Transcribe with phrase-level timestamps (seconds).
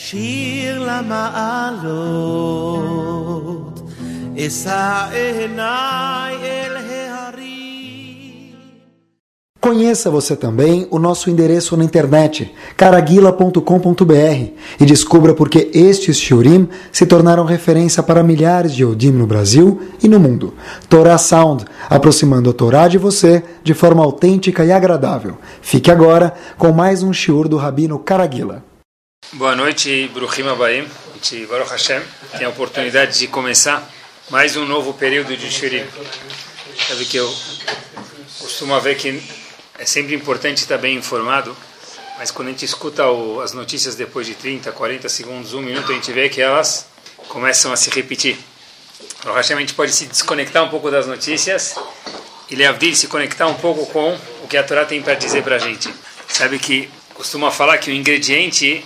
[0.00, 1.90] שיר למעלות,
[4.38, 7.48] אשא עיניי אל ההרים.
[9.60, 14.40] Conheça você também o nosso endereço na internet, caraguila.com.br,
[14.80, 19.80] e descubra por que estes shiurim se tornaram referência para milhares de Yodim no Brasil
[20.00, 20.54] e no mundo.
[20.88, 25.36] Torah Sound, aproximando a Torá de você de forma autêntica e agradável.
[25.60, 28.62] Fique agora com mais um shiur do Rabino Caraguila.
[29.33, 30.87] Boa noite, Bruhim Abaim.
[31.49, 32.03] Baruch Hashem,
[32.37, 33.91] tem a oportunidade de começar
[34.29, 35.83] mais um novo período de shiurim.
[36.87, 37.35] Sabe que eu
[38.37, 39.23] costumo ver que
[39.79, 41.57] é sempre importante estar bem informado,
[42.19, 45.91] mas quando a gente escuta o, as notícias depois de 30, 40 segundos, um minuto,
[45.91, 46.85] a gente vê que elas
[47.27, 48.37] começam a se repetir.
[49.19, 51.73] Então, a gente pode se desconectar um pouco das notícias
[52.51, 55.55] e Leavdil se conectar um pouco com o que a Torá tem para dizer para
[55.55, 55.91] a gente.
[56.27, 58.85] Sabe que costuma falar que o ingrediente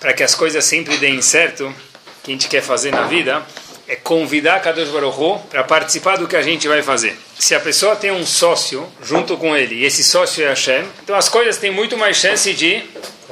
[0.00, 1.74] para que as coisas sempre deem certo,
[2.22, 3.44] que a gente quer fazer na vida,
[3.86, 7.18] é convidar Kadosh Baruch para participar do que a gente vai fazer.
[7.38, 11.16] Se a pessoa tem um sócio junto com ele, e esse sócio é Hashem, então
[11.16, 12.82] as coisas têm muito mais chance de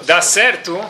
[0.04, 0.80] dar certo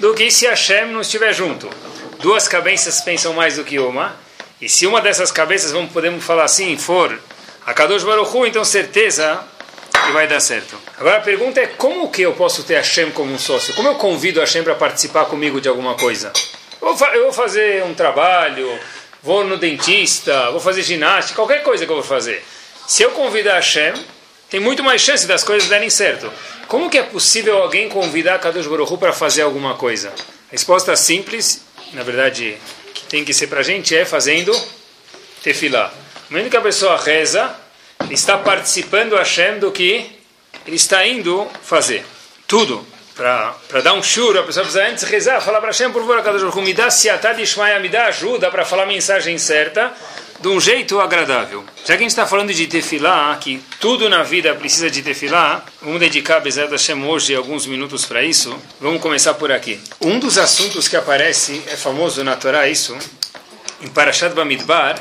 [0.00, 1.70] do que se Hashem não estiver junto.
[2.18, 4.16] Duas cabeças pensam mais do que uma,
[4.60, 7.16] e se uma dessas cabeças, vamos podemos falar assim, for
[7.64, 9.42] a Kadosh Baruch então certeza
[10.04, 10.76] que vai dar certo.
[10.96, 13.74] Agora a pergunta é como que eu posso ter Hashem como um sócio?
[13.74, 16.32] Como eu convido Hashem para participar comigo de alguma coisa?
[16.80, 18.78] Eu vou fazer um trabalho,
[19.20, 22.44] vou no dentista, vou fazer ginástica, qualquer coisa que eu vou fazer.
[22.86, 23.92] Se eu convidar Hashem,
[24.48, 26.30] tem muito mais chance das coisas darem certo.
[26.68, 30.10] Como que é possível alguém convidar Kadosh Baruch Hu para fazer alguma coisa?
[30.10, 32.56] A resposta simples, na verdade,
[32.94, 34.52] que tem que ser para a gente é fazendo
[35.42, 35.92] tefilá.
[36.30, 37.52] No momento que a pessoa reza,
[38.10, 40.22] está participando Hashem do que
[40.66, 42.04] ele está indo fazer.
[42.46, 46.20] Tudo para dar um shur, a pessoa precisa antes rezar, falar para Hashem, por favor,
[46.22, 49.92] Kadosh Baruch Hu, me dá siatad ishmael, me dá ajuda para falar a mensagem certa
[50.40, 51.64] de um jeito agradável.
[51.86, 55.64] Já que a gente está falando de tefilá, que tudo na vida precisa de tefilá,
[55.80, 58.54] vamos dedicar, Bezerra Hashem, hoje alguns minutos para isso.
[58.80, 59.80] Vamos começar por aqui.
[60.00, 62.96] Um dos assuntos que aparece, é famoso na Torá isso,
[63.80, 65.00] em Parashat Bamidbar,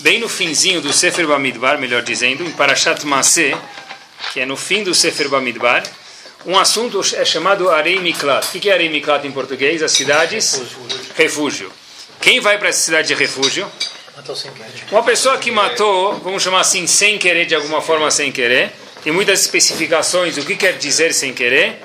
[0.00, 3.56] bem no finzinho do Sefer Bamidbar, melhor dizendo, em Parashat Maseh,
[4.32, 5.82] que é no fim do Sefer Bamidbar,
[6.46, 8.46] um assunto é chamado Arei Miklat.
[8.46, 9.82] O que é Arei Miklat em português?
[9.82, 10.98] As cidades refúgio.
[11.16, 11.72] refúgio.
[12.20, 13.70] Quem vai para essa cidade de refúgio?
[14.90, 18.72] Uma pessoa que matou, vamos chamar assim, sem querer, de alguma forma sem querer,
[19.02, 21.82] tem muitas especificações do que quer dizer sem querer.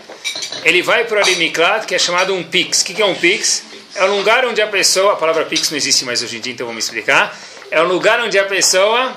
[0.63, 2.81] Ele vai para o Arei Miklat, que é chamado um pix.
[2.81, 3.63] O que é um pix?
[3.95, 6.53] É um lugar onde a pessoa, a palavra pix não existe mais hoje em dia,
[6.53, 7.37] então vamos explicar.
[7.69, 9.15] É um lugar onde a pessoa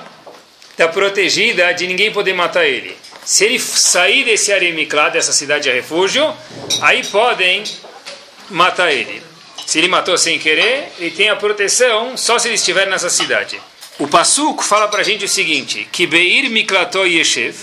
[0.71, 2.97] está protegida de ninguém poder matar ele.
[3.25, 6.31] Se ele sair desse Aremiklat, dessa cidade de refúgio,
[6.81, 7.63] aí podem
[8.51, 9.21] matar ele.
[9.65, 13.59] Se ele matou sem querer, ele tem a proteção só se ele estiver nessa cidade.
[13.97, 17.55] O Passuco fala para a gente o seguinte: que Beir Miklato Yeshev,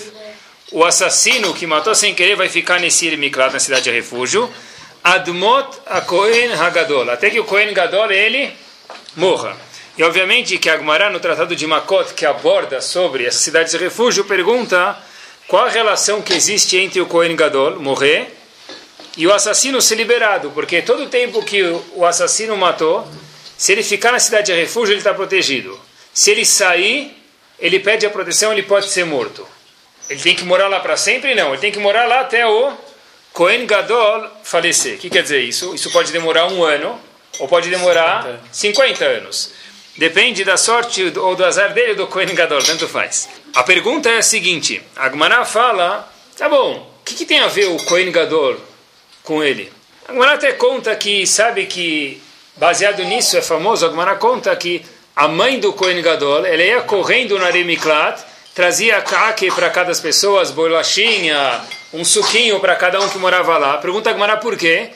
[0.72, 4.52] o assassino que matou sem querer vai ficar nesse Irmiklat, na cidade de refúgio,
[5.04, 8.52] Admot a Kohen Hagadol, até que o Kohen Gadol ele
[9.14, 9.56] morra.
[9.96, 14.24] E obviamente que Agmará, no Tratado de Makot, que aborda sobre essa cidade de refúgio,
[14.24, 14.96] pergunta
[15.52, 18.34] qual a relação que existe entre o Kohen Gadol morrer
[19.18, 20.50] e o assassino ser liberado?
[20.52, 21.62] Porque todo o tempo que
[21.94, 23.06] o assassino matou,
[23.58, 25.78] se ele ficar na cidade de refúgio, ele está protegido.
[26.14, 27.14] Se ele sair,
[27.58, 29.46] ele pede a proteção, ele pode ser morto.
[30.08, 31.34] Ele tem que morar lá para sempre?
[31.34, 32.72] Não, ele tem que morar lá até o
[33.34, 34.94] Kohen Gadol falecer.
[34.94, 35.74] O que quer dizer isso?
[35.74, 36.98] Isso pode demorar um ano
[37.38, 39.52] ou pode demorar 50 anos.
[39.96, 43.28] Depende da sorte ou do azar dele do Kohen Gadol, tanto faz.
[43.54, 47.48] A pergunta é a seguinte: a Agmará fala, tá bom, o que, que, tem a
[47.48, 48.56] ver o Kohen Gadol
[49.22, 49.70] com ele?
[50.08, 52.22] A Agmará até conta que, sabe que,
[52.56, 54.82] baseado nisso, é famoso, a Agmará conta que
[55.14, 58.18] a mãe do Kohen Gadol, ela ia correndo na Remiklat,
[58.54, 61.60] trazia caque para cada pessoa, bolachinha,
[61.92, 63.76] um suquinho para cada um que morava lá.
[63.76, 64.88] Pergunta a Agmará por quê?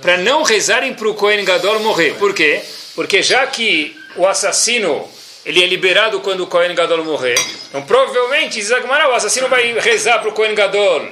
[0.00, 2.14] Para não rezarem para o Kohen Gadol morrer.
[2.14, 2.62] Por quê?
[2.94, 5.08] Porque já que o assassino
[5.44, 7.38] ele é liberado quando o Kohen Gadol morrer.
[7.68, 11.08] Então, provavelmente, diz o assassino vai rezar para o Kohen Gadol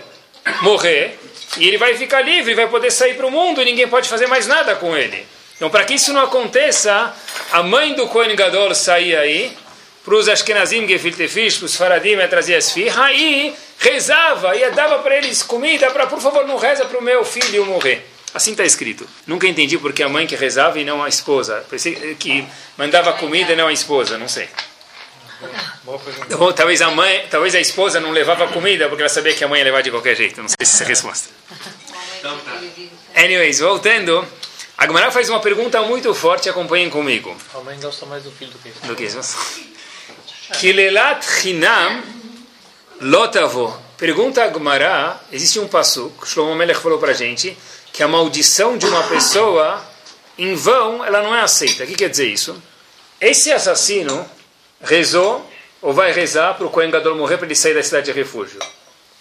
[0.62, 1.19] morrer
[1.56, 4.27] e ele vai ficar livre, vai poder sair para o mundo e ninguém pode fazer
[4.27, 5.27] mais nada com ele.
[5.56, 7.12] Então, para que isso não aconteça,
[7.50, 9.56] a mãe do Kohen Gadol saía aí,
[10.05, 15.17] para os Ashkenazim Gefilte Fish, para os Faradim, trazia esfirra e rezava, e dava para
[15.17, 18.06] eles comida, para, por favor, não reza para o meu filho morrer.
[18.38, 19.05] Assim está escrito.
[19.26, 21.64] Nunca entendi porque a mãe que rezava e não a esposa.
[22.20, 22.46] Que
[22.76, 24.49] mandava comida e não a esposa, não sei.
[25.82, 29.49] Bom, talvez a mãe, talvez a esposa não levava comida porque ela sabia que a
[29.49, 30.40] mãe ia levar de qualquer jeito.
[30.40, 31.31] Não sei se é a resposta.
[33.17, 34.25] Anyways, voltando,
[34.76, 37.37] A Gemara faz uma pergunta muito forte, acompanhem comigo.
[37.52, 38.87] A mãe gosta mais do filho do que isso.
[38.87, 39.37] Do que isso?
[40.61, 42.05] Kilelat Hinam
[43.00, 43.76] Lotavo.
[43.96, 47.58] Pergunta a Gemara, existe um passuk, Shlomo Melech falou para a gente,
[47.99, 49.85] que a maldição de uma pessoa,
[50.39, 51.83] em vão, ela não é aceita.
[51.83, 52.62] O que quer dizer isso?
[53.21, 54.25] Esse assassino
[54.81, 55.45] rezou,
[55.83, 58.61] ou vai rezar para o Kohen Gadol morrer para ele sair da cidade de refúgio.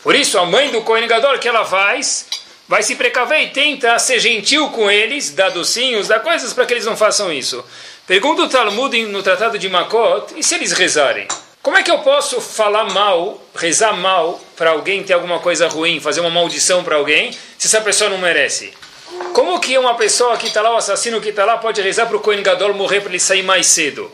[0.03, 2.27] Por isso, a mãe do Kohen Gadol, que ela faz,
[2.67, 6.75] vai se precaver e tenta ser gentil com eles, dar docinhos, dar coisas para que
[6.75, 7.65] eles não façam isso.
[8.05, 11.27] Pergunta o Talmud no Tratado de Makot, e se eles rezarem?
[11.63, 15.99] Como é que eu posso falar mal, rezar mal para alguém ter alguma coisa ruim,
[15.99, 18.73] fazer uma maldição para alguém, se essa pessoa não merece?
[19.33, 22.17] Como que uma pessoa que está lá, o assassino que está lá, pode rezar para
[22.17, 24.11] o Kohen Gadol morrer para ele sair mais cedo?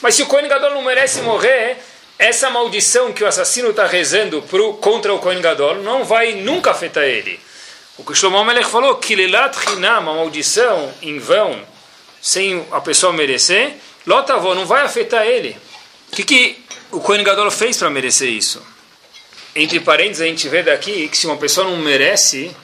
[0.00, 1.76] Mas se o Kohen Gadol não merece morrer,
[2.18, 6.70] essa maldição que o assassino está rezando pro, contra o Kohen Gadol não vai nunca
[6.70, 7.40] afetar ele.
[7.98, 11.60] O que Shlomo Melech falou, que lelat chinam, uma maldição em vão,
[12.22, 13.74] sem a pessoa merecer,
[14.06, 15.56] lotavô, não vai afetar ele.
[16.10, 18.62] O que, que o Kohen Gadol fez para merecer isso?
[19.54, 22.54] Entre parênteses, a gente vê daqui que se uma pessoa não merece,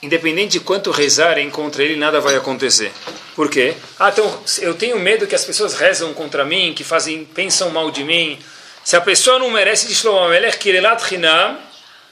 [0.00, 2.92] independente de quanto rezarem contra ele, nada vai acontecer.
[3.34, 3.74] Por quê?
[3.98, 7.90] Ah, então eu tenho medo que as pessoas rezam contra mim, que fazem, pensam mal
[7.90, 8.38] de mim.
[8.84, 11.58] Se a pessoa não merece de Shlomo Melech, kirelat chinam,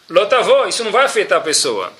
[0.08, 1.92] lotavô, isso não vai afetar a pessoa.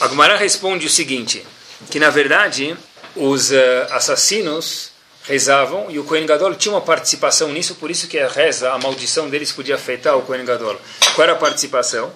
[0.00, 1.44] A Gemara responde o seguinte,
[1.90, 2.76] que na verdade
[3.14, 3.54] os uh,
[3.90, 4.92] assassinos
[5.28, 8.78] rezavam e o Kohen Gadol tinha uma participação nisso, por isso que a reza, a
[8.78, 10.76] maldição deles podia afetar o Kohen Gadol.
[11.14, 12.12] Qual era a participação?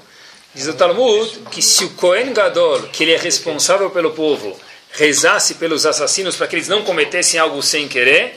[0.54, 4.58] Diz o Talmud que se o Kohen Gadol, que ele é responsável pelo povo,
[4.92, 8.34] rezasse pelos assassinos para que eles não cometessem algo sem querer,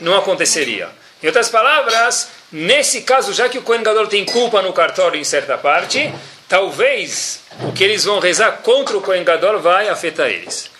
[0.00, 0.88] não aconteceria.
[1.22, 5.24] Em outras palavras, nesse caso, já que o Kohen Gadol tem culpa no cartório em
[5.24, 6.12] certa parte,
[6.48, 10.70] talvez o que eles vão rezar contra o Kohen Gadol vai afetar eles.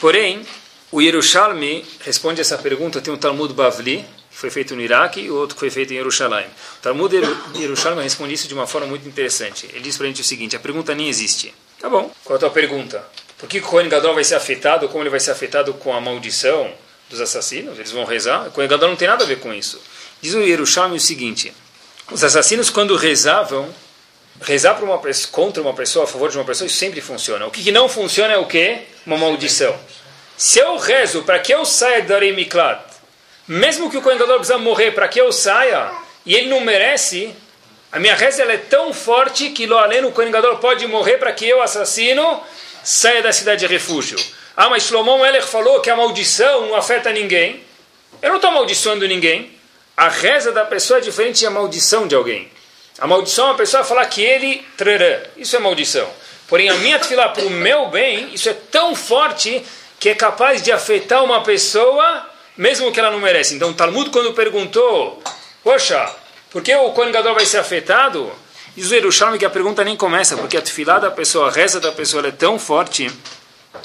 [0.00, 0.44] Porém,
[0.92, 5.30] o Yerushalmi responde essa pergunta, tem um Talmud Bavli, que foi feito no Iraque, e
[5.30, 6.46] outro que foi feito em Jerusalém.
[6.78, 7.14] O Talmud
[7.56, 9.66] Yerushalmi responde isso de uma forma muito interessante.
[9.72, 11.54] Ele diz para a gente o seguinte, a pergunta nem existe.
[11.80, 13.04] Tá bom, qual é a tua pergunta?
[13.38, 16.00] Por que o Kohen Gadol vai ser afetado, como ele vai ser afetado com a
[16.00, 16.72] maldição
[17.10, 17.78] dos assassinos?
[17.78, 18.48] Eles vão rezar?
[18.48, 19.80] O Kohen Gadol não tem nada a ver com isso.
[20.20, 21.52] Diz o Yerushalmi o seguinte,
[22.10, 23.68] os assassinos quando rezavam,
[24.40, 27.46] rezar uma contra uma pessoa, a favor de uma pessoa, isso sempre funciona.
[27.46, 28.82] O que, que não funciona é o quê?
[29.06, 29.78] Uma maldição.
[30.36, 32.82] Se eu rezo para que eu saia da Miklat,
[33.46, 35.92] mesmo que o Kohen precisa morrer para que eu saia,
[36.26, 37.34] e ele não merece,
[37.92, 41.48] a minha reza é tão forte que lo além o Kohen pode morrer para que
[41.48, 42.42] eu, assassino,
[42.82, 44.18] saia da cidade de refúgio.
[44.56, 47.62] Ah, mas Shlomo Melech falou que a maldição não afeta ninguém.
[48.20, 49.52] Eu não estou amaldiçoando ninguém.
[49.96, 52.50] A reza da pessoa é diferente da maldição de alguém.
[52.98, 55.22] A maldição é a pessoa falar que ele trará.
[55.36, 56.08] Isso é maldição.
[56.48, 59.64] Porém, a minha tefilá para o meu bem, isso é tão forte
[60.04, 62.28] que é capaz de afetar uma pessoa,
[62.58, 63.54] mesmo que ela não merece.
[63.54, 65.22] Então, o Talmud, quando perguntou,
[65.62, 66.14] poxa,
[66.50, 68.30] por que o Kohen vai ser afetado?
[68.76, 71.80] Diz o Yerushalmi que a pergunta nem começa, porque a tefilá da pessoa, a reza
[71.80, 73.10] da pessoa é tão forte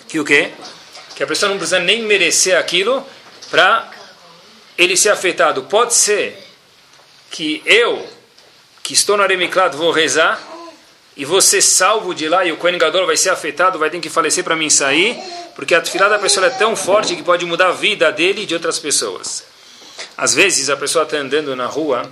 [0.10, 0.51] que o quê?
[1.16, 3.01] Que a pessoa não precisa nem merecer aquilo
[3.50, 3.89] para
[4.77, 5.63] ele ser afetado.
[5.63, 6.38] Pode ser
[7.31, 8.06] que eu,
[8.83, 10.38] que estou no Aremiklat, vou rezar,
[11.18, 14.10] e você salvo de lá, e o Kohen Gadol vai ser afetado, vai ter que
[14.10, 15.18] falecer para mim sair,
[15.56, 18.45] porque a tefilá da pessoa é tão forte que pode mudar a vida dele e
[18.45, 19.44] de outras pessoas.
[20.18, 22.10] Às vezes a pessoa está andando na rua,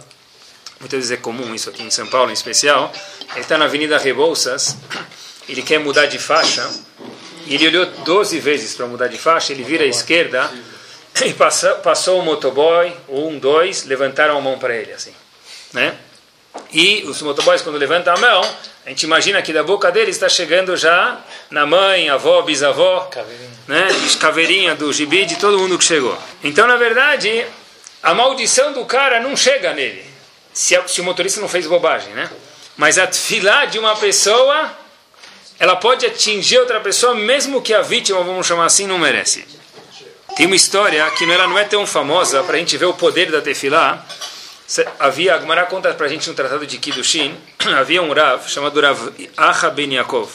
[0.79, 2.91] muitas vezes é comum isso aqui em São Paulo em especial,
[3.31, 4.75] ele está na Avenida Rebouças,
[5.47, 6.69] ele quer mudar de faixa,
[7.45, 10.51] e ele olhou 12 vezes para mudar de faixa, ele vira à esquerda,
[11.25, 15.13] e passou, passou o motoboy, um, dois, levantaram a mão para ele, assim,
[15.73, 15.97] né?
[16.71, 18.41] E os motoboys, quando levantam a mão,
[18.85, 21.19] a gente imagina que da boca dele está chegando já
[21.49, 23.49] na mãe, avó, bisavó, caveirinha.
[23.67, 23.87] né?
[24.19, 26.17] Caveirinha do gibi, de todo mundo que chegou.
[26.43, 27.45] Então, na verdade,
[28.01, 30.05] a maldição do cara não chega nele,
[30.53, 32.29] se, se o motorista não fez bobagem, né?
[32.75, 34.71] Mas a tefilá de uma pessoa,
[35.59, 39.45] ela pode atingir outra pessoa, mesmo que a vítima, vamos chamar assim, não merece.
[40.35, 43.31] Tem uma história que ela não é tão famosa, para a gente ver o poder
[43.31, 44.05] da tefilá,
[44.99, 47.35] havia, a Gemara conta para a gente no Tratado de Kiddushin,
[47.77, 50.29] havia um Rav chamado Rav Acha Ben Yaakov.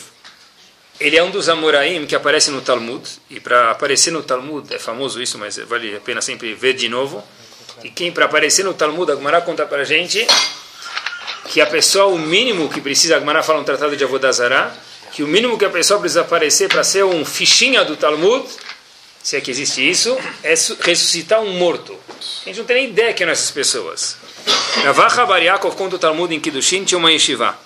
[0.98, 4.78] Ele é um dos Amoraim que aparece no Talmud, e para aparecer no Talmud, é
[4.78, 7.22] famoso isso, mas vale a pena sempre ver de novo.
[7.82, 10.26] E quem para aparecer no Talmud, a Gemara conta para a gente
[11.48, 14.72] que a pessoa, o mínimo que precisa, a Gemara fala no Tratado de Avodazará,
[15.12, 18.48] que o mínimo que a pessoa precisa aparecer para ser um fichinha do Talmud,
[19.22, 21.96] se é que existe isso, é ressuscitar um morto.
[22.42, 24.16] A gente não tem nem ideia quem são essas pessoas.
[24.84, 27.56] Ravacha Bar Yaakov conta o Talmud em Kiddushin, tinha uma yeshiva.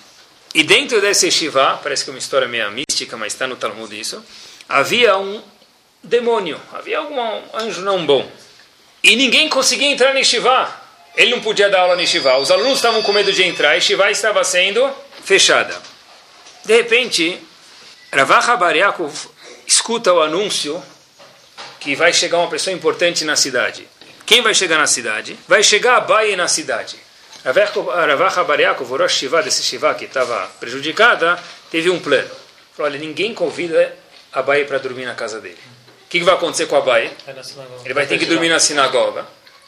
[0.53, 3.99] E dentro dessa yeshiva, parece que é uma história meio mística, mas está no Talmud
[3.99, 4.23] isso,
[4.67, 5.41] havia um
[6.03, 7.19] demônio, havia algum
[7.53, 8.29] anjo não bom.
[9.03, 10.69] E ninguém conseguia entrar no Yeshiva.
[11.15, 12.37] Ele não podia dar aula no Yeshiva.
[12.37, 13.69] Os alunos estavam com medo de entrar.
[13.69, 14.89] A Yeshiva estava sendo
[15.23, 15.75] fechada.
[16.65, 17.39] De repente,
[18.11, 19.13] Ravacha Bariakov
[19.65, 20.83] escuta o anúncio
[21.79, 23.87] que vai chegar uma pessoa importante na cidade.
[24.27, 25.39] Quem vai chegar na cidade?
[25.47, 26.97] Vai chegar a Baia na cidade.
[27.45, 31.41] Ravacha Bariakov, o Rosh Shiva desse Shiva que estava prejudicada,
[31.71, 32.29] teve um plano.
[32.75, 33.95] Falou, olha, ninguém convida
[34.33, 35.57] a Baia para dormir na casa dele.
[36.05, 37.09] O que, que vai acontecer com a Baia?
[37.85, 39.25] Ele vai ter que dormir na sinagoga.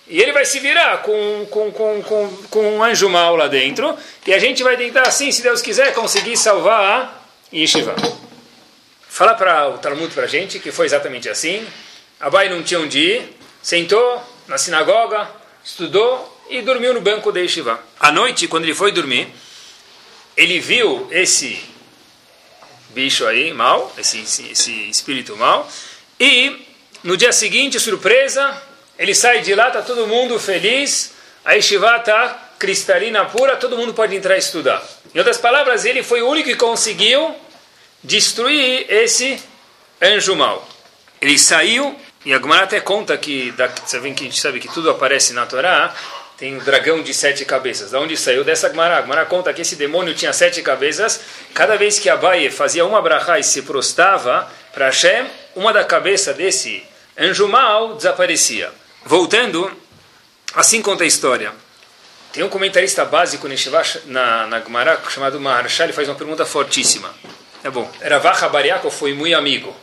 [0.09, 3.97] E ele vai se virar com, com, com, com, com um anjo mau lá dentro.
[4.27, 7.95] E a gente vai tentar, assim, se Deus quiser, conseguir salvar a Yeshiva.
[9.07, 11.65] Fala para o Talmud para a gente que foi exatamente assim.
[12.19, 15.29] Abai não tinha onde ir, sentou na sinagoga,
[15.63, 17.79] estudou e dormiu no banco da Yeshiva.
[17.99, 19.31] À noite, quando ele foi dormir,
[20.35, 21.63] ele viu esse
[22.89, 25.69] bicho aí, mal, esse, esse, esse espírito mal,
[26.19, 26.65] e
[27.03, 28.59] no dia seguinte, surpresa,
[28.97, 31.13] ele sai de lá, está todo mundo feliz,
[31.45, 34.83] a Yeshiva está cristalina pura, todo mundo pode entrar e estudar.
[35.13, 37.35] Em outras palavras, ele foi o único que conseguiu
[38.03, 39.39] destruir esse
[40.01, 40.67] anjo mau.
[41.21, 41.95] Ele saiu,
[42.25, 45.33] e a Gemara até conta que, da, vê que a gente sabe que tudo aparece
[45.33, 45.95] na Torá,
[46.37, 47.91] tem um dragão de sete cabeças.
[47.91, 48.43] Da onde saiu?
[48.43, 48.97] Dessa Gemara.
[48.97, 51.19] A Gemara conta que esse demônio tinha sete cabeças.
[51.53, 56.33] Cada vez que Abaye fazia uma brachá e se prostava para Hashem, uma da cabeça
[56.33, 56.81] desse
[57.17, 58.71] anjo mau desaparecia.
[59.05, 59.69] Voltando,
[60.55, 61.51] assim conta a história.
[62.31, 63.47] Tem um comentarista básico
[64.05, 67.13] na, na Gemara chamado Maharsha, ele faz uma pergunta fortíssima.
[67.63, 67.91] É bom.
[68.01, 69.75] Ravach Bariakov foi muito amigo.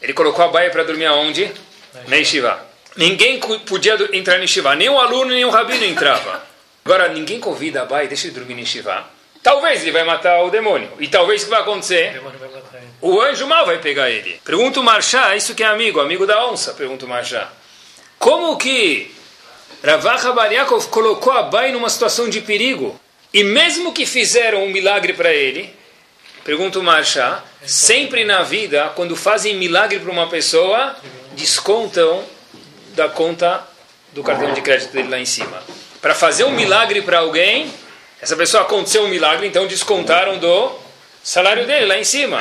[0.00, 1.52] Ele colocou a baia para dormir aonde?
[2.06, 2.66] Na Yeshiva.
[2.96, 6.42] Ninguém podia entrar na Yeshiva, nem o aluno, nem o rabino entrava.
[6.84, 9.04] Agora, ninguém convida a baia e deixa ele dormir na Yeshiva.
[9.42, 10.90] Talvez ele vai matar o demônio.
[10.98, 12.20] E talvez o que vai acontecer?
[13.00, 14.40] O, o anjo mal vai pegar ele.
[14.44, 17.50] Pergunta o Marchá, isso que é amigo, amigo da onça, pergunta o Marchá.
[18.18, 19.14] Como que
[19.82, 22.98] Ravach Bariakov colocou a Bai numa situação de perigo?
[23.32, 25.72] E mesmo que fizeram um milagre para ele,
[26.42, 30.96] pergunta o Marchá, sempre na vida, quando fazem milagre para uma pessoa,
[31.32, 32.24] descontam
[32.94, 33.66] da conta
[34.12, 35.62] do cartão de crédito dele lá em cima.
[36.00, 37.72] Para fazer um milagre para alguém,
[38.20, 40.72] essa pessoa aconteceu um milagre, então descontaram do
[41.22, 42.40] salário dele lá em cima.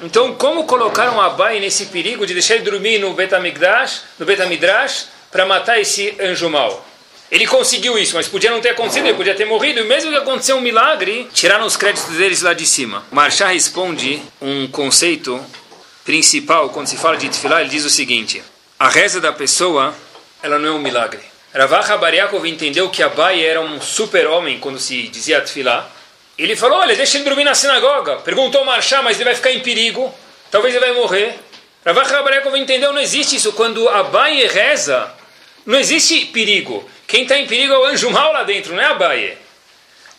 [0.00, 5.06] Então, como colocaram a Bai nesse perigo de deixar ele dormir no Betamigdash, no Betamidrash,
[5.30, 6.86] para matar esse anjo mau?
[7.30, 10.16] Ele conseguiu isso, mas podia não ter acontecido, ele podia ter morrido, e mesmo que
[10.16, 13.04] aconteceu um milagre, tiraram os créditos deles lá de cima.
[13.10, 15.44] Marchá responde um conceito
[16.06, 18.40] principal, quando se fala de Tfilah, ele diz o seguinte,
[18.78, 19.92] a reza da pessoa,
[20.40, 21.20] ela não é um milagre.
[21.52, 25.90] Ravacha Bariakov entendeu que Abai era um super-homem quando se dizia Tfilah.
[26.38, 28.16] Ele falou, olha, deixa ele dormir na sinagoga.
[28.18, 30.14] Perguntou Marchá, mas ele vai ficar em perigo,
[30.50, 31.34] talvez ele vai morrer.
[31.84, 33.52] Ravacha Bariakov entendeu, não existe isso.
[33.52, 35.12] Quando Abai reza,
[35.64, 36.88] não existe perigo.
[37.08, 39.36] Quem está em perigo é o anjo mau lá dentro, não é a baia.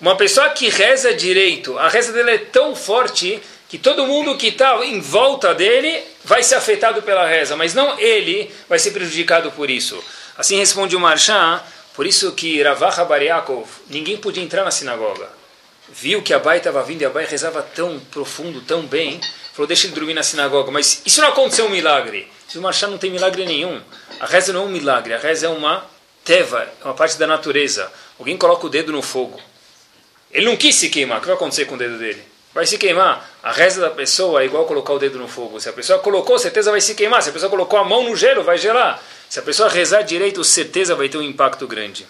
[0.01, 4.47] Uma pessoa que reza direito, a reza dele é tão forte que todo mundo que
[4.47, 9.51] está em volta dele vai ser afetado pela reza, mas não ele vai ser prejudicado
[9.51, 10.01] por isso.
[10.37, 15.29] Assim responde o Marchá, por isso que Ravacha Bariakov, ninguém podia entrar na sinagoga.
[15.89, 19.19] Viu que a Bai estava vindo e a Bai rezava tão profundo, tão bem,
[19.53, 20.69] falou, deixa ele dormir na sinagoga.
[20.69, 22.29] Mas isso não aconteceu um milagre.
[22.55, 23.81] O Marchá não tem milagre nenhum.
[24.19, 25.85] A reza não é um milagre, a reza é uma
[26.23, 27.91] teva, é uma parte da natureza.
[28.19, 29.39] Alguém coloca o dedo no fogo.
[30.31, 31.17] Ele não quis se queimar.
[31.17, 32.36] O que vai acontecer com o dedo dele?
[32.57, 33.23] Vai se queimar.
[33.43, 35.59] A reza da pessoa é igual colocar o dedo no fogo.
[35.59, 37.21] Se a pessoa colocou, certeza vai se queimar.
[37.21, 38.99] Se a pessoa colocou a mão no gelo, vai gelar.
[39.29, 42.07] Se a pessoa rezar direito, certeza vai ter um impacto grande.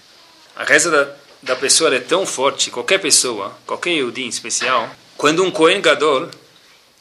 [0.56, 1.13] A reza da,
[1.44, 6.30] da pessoa é tão forte, qualquer pessoa, qualquer Yehudi em especial, quando um Kohen Gadol,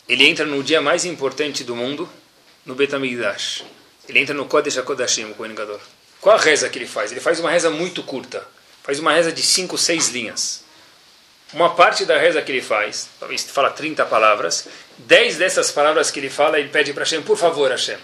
[0.09, 2.09] ele entra no dia mais importante do mundo,
[2.65, 3.62] no Betamigdash.
[4.09, 5.79] Ele entra no Kodesh HaKodashim, o Kohen Gadol.
[6.21, 7.12] Qual a reza que ele faz?
[7.12, 8.45] Ele faz uma reza muito curta.
[8.83, 10.66] Faz uma reza de 5, 6 linhas.
[11.53, 14.67] Uma parte da reza que ele faz, talvez fala 30 palavras,
[14.99, 17.97] 10 dessas palavras que ele fala, ele pede para Hashem, por favor, Hashem,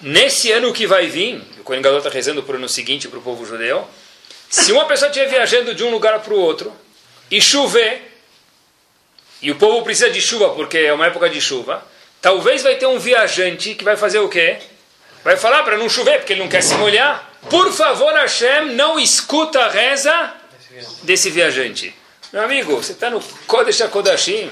[0.00, 3.18] nesse ano que vai vir, o Kohen Gadol está rezando para o ano seguinte para
[3.18, 3.86] o povo judeu,
[4.48, 6.74] se uma pessoa estiver viajando de um lugar para o outro
[7.30, 8.18] e chover,
[9.42, 11.86] e o povo precisa de chuva porque é uma época de chuva,
[12.22, 14.56] talvez vai ter um viajante que vai fazer o quê?
[15.22, 17.30] Vai falar para não chover porque ele não quer se molhar.
[17.50, 20.32] Por favor, Hashem, não escuta a reza
[21.02, 21.94] desse viajante.
[22.32, 24.50] Meu amigo, você está no Kodesh HaKodashim.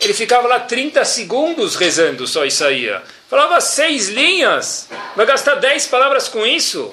[0.00, 3.02] Ele ficava lá 30 segundos rezando só e saía.
[3.30, 4.88] Falava seis linhas.
[5.14, 6.92] Vai gastar 10 palavras com isso?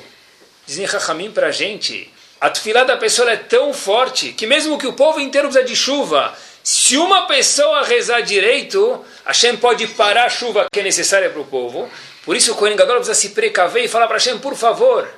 [0.68, 2.14] Dizem Rahamim para a gente.
[2.40, 5.76] A tefilá da pessoa é tão forte que mesmo que o povo inteiro precisa de
[5.76, 11.42] chuva Se uma pessoa rezar direito, Hashem pode parar a chuva que é necessária para
[11.42, 11.90] o povo.
[12.24, 15.10] Por isso o Kohen Gadol precisa se precaver e falar para Hashem, por favor,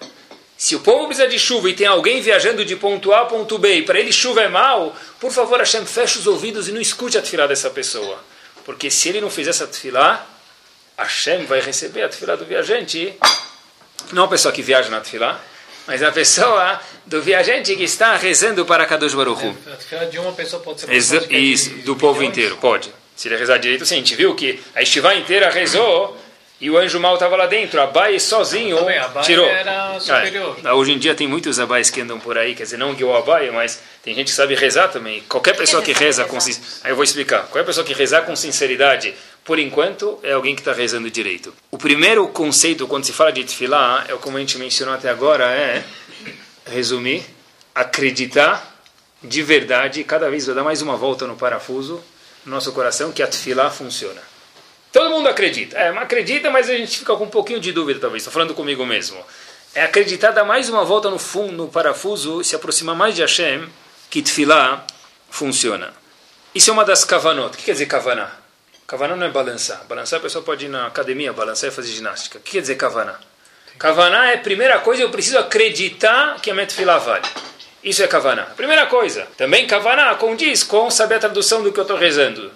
[0.63, 3.57] se o povo precisa de chuva e tem alguém viajando de ponto A a ponto
[3.57, 6.79] B e para ele chuva é mal, por favor, Hashem, feche os ouvidos e não
[6.79, 8.23] escute a tefilá dessa pessoa.
[8.63, 10.25] Porque se ele não fizer essa tefilá,
[10.97, 13.13] Hashem vai receber a tefilá do viajante.
[14.13, 15.37] Não a pessoa que viaja na tefilá,
[15.85, 19.57] mas a pessoa do viajante que está rezando para Kadosh Baruch Hu.
[19.67, 22.89] A tefilá de uma pessoa pode ser Exa isso, do povo inteiro, pode.
[23.17, 23.95] Se ele rezar direito, sim.
[23.95, 26.17] A gente viu que a estivá inteira rezou
[26.63, 27.81] e o anjo mal estava lá dentro.
[27.81, 29.45] Abai sozinho Também, Abai tirou.
[29.45, 30.57] era superior.
[30.63, 33.03] Ah, hoje em dia tem muitos abais que andam por aí, quer dizer, não que
[33.03, 35.21] o abai, mas tem gente que sabe rezar também.
[35.27, 37.41] Qualquer pessoa que reza com sin- aí eu vou explicar.
[37.47, 41.53] Qualquer pessoa que rezar com sinceridade, por enquanto, é alguém que está rezando direito.
[41.69, 45.43] O primeiro conceito quando se fala de tefilá, é como a gente mencionou até agora,
[45.51, 45.83] é
[46.65, 47.25] resumir,
[47.75, 48.71] acreditar
[49.21, 52.01] de verdade, cada vez vai dar mais uma volta no parafuso,
[52.45, 54.21] no nosso coração, que a tefilá funciona.
[54.93, 55.75] Todo mundo acredita.
[55.75, 58.21] É, acredita, mas a gente fica com um pouquinho de dúvida, talvez.
[58.21, 59.17] Estou falando comigo mesmo.
[59.73, 63.67] É acreditar, dar mais uma volta no fundo, no parafuso, se aproximar mais de Hashem,
[64.11, 64.85] que tefilá
[65.31, 65.91] funciona.
[66.53, 67.55] Isso é uma das kavanot.
[67.55, 68.29] O que quer dizer kavaná?
[68.85, 69.83] Kavaná não é balançar.
[69.89, 72.37] Balançar a pessoa pode ir na academia, balançar e fazer ginástica.
[72.37, 73.19] O que quer dizer kavaná?
[73.79, 77.25] Kavaná é a primeira coisa, eu preciso acreditar que a minha tefilá vale.
[77.83, 78.43] Isso é kavaná.
[78.43, 79.27] Primeira coisa.
[79.35, 82.51] Também kavaná condiz com saber a tradução do que eu estou rezando.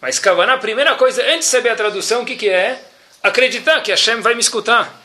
[0.00, 2.82] Mas kavaná, a primeira coisa, antes de saber a tradução, o que, que é?
[3.22, 5.02] Acreditar que Hashem vai me escutar.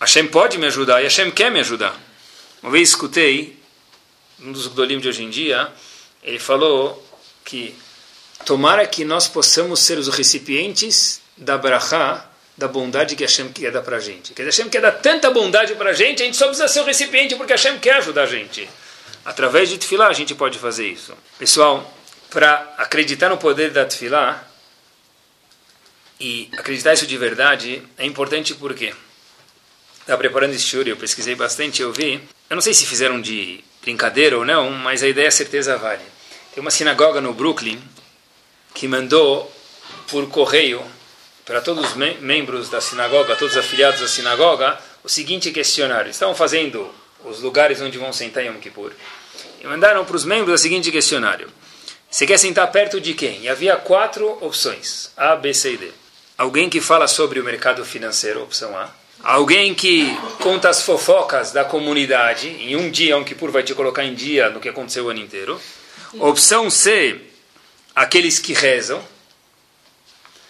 [0.00, 1.98] Hashem pode me ajudar e Hashem quer me ajudar.
[2.62, 3.58] Uma vez escutei,
[4.40, 5.68] um dos Gdolim de hoje em dia,
[6.22, 7.04] ele falou
[7.44, 7.74] que
[8.44, 12.24] tomara que nós possamos ser os recipientes da brachá,
[12.56, 14.32] da bondade que Hashem quer dar para a gente.
[14.32, 16.84] Dizer, Hashem quer dar tanta bondade para a gente, a gente só precisa ser o
[16.84, 18.68] recipiente porque Hashem quer ajudar a gente.
[19.24, 21.12] Através de tefilá a gente pode fazer isso.
[21.38, 21.97] Pessoal,
[22.30, 24.44] para acreditar no poder da tefilá
[26.20, 28.94] e acreditar isso de verdade é importante porque
[30.00, 32.20] estava preparando esse shiur, eu pesquisei bastante, eu vi.
[32.48, 36.02] Eu não sei se fizeram de brincadeira ou não, mas a ideia certeza vale.
[36.52, 37.80] Tem uma sinagoga no Brooklyn
[38.74, 39.50] que mandou
[40.08, 40.82] por correio
[41.44, 46.10] para todos os mem membros da sinagoga, todos os afiliados da sinagoga, o seguinte questionário.
[46.10, 46.92] Estavam fazendo
[47.24, 48.92] os lugares onde vão sentar em Yom Kippur.
[49.60, 51.50] E mandaram para os membros o seguinte questionário.
[52.10, 53.42] Você quer sentar perto de quem?
[53.42, 55.90] E havia quatro opções, A, B, C e D.
[56.38, 58.90] Alguém que fala sobre o mercado financeiro, opção A.
[59.22, 64.04] Alguém que conta as fofocas da comunidade, em um dia, um Kippur vai te colocar
[64.04, 65.60] em dia no que aconteceu o ano inteiro.
[66.14, 67.20] Opção C,
[67.94, 69.04] aqueles que rezam.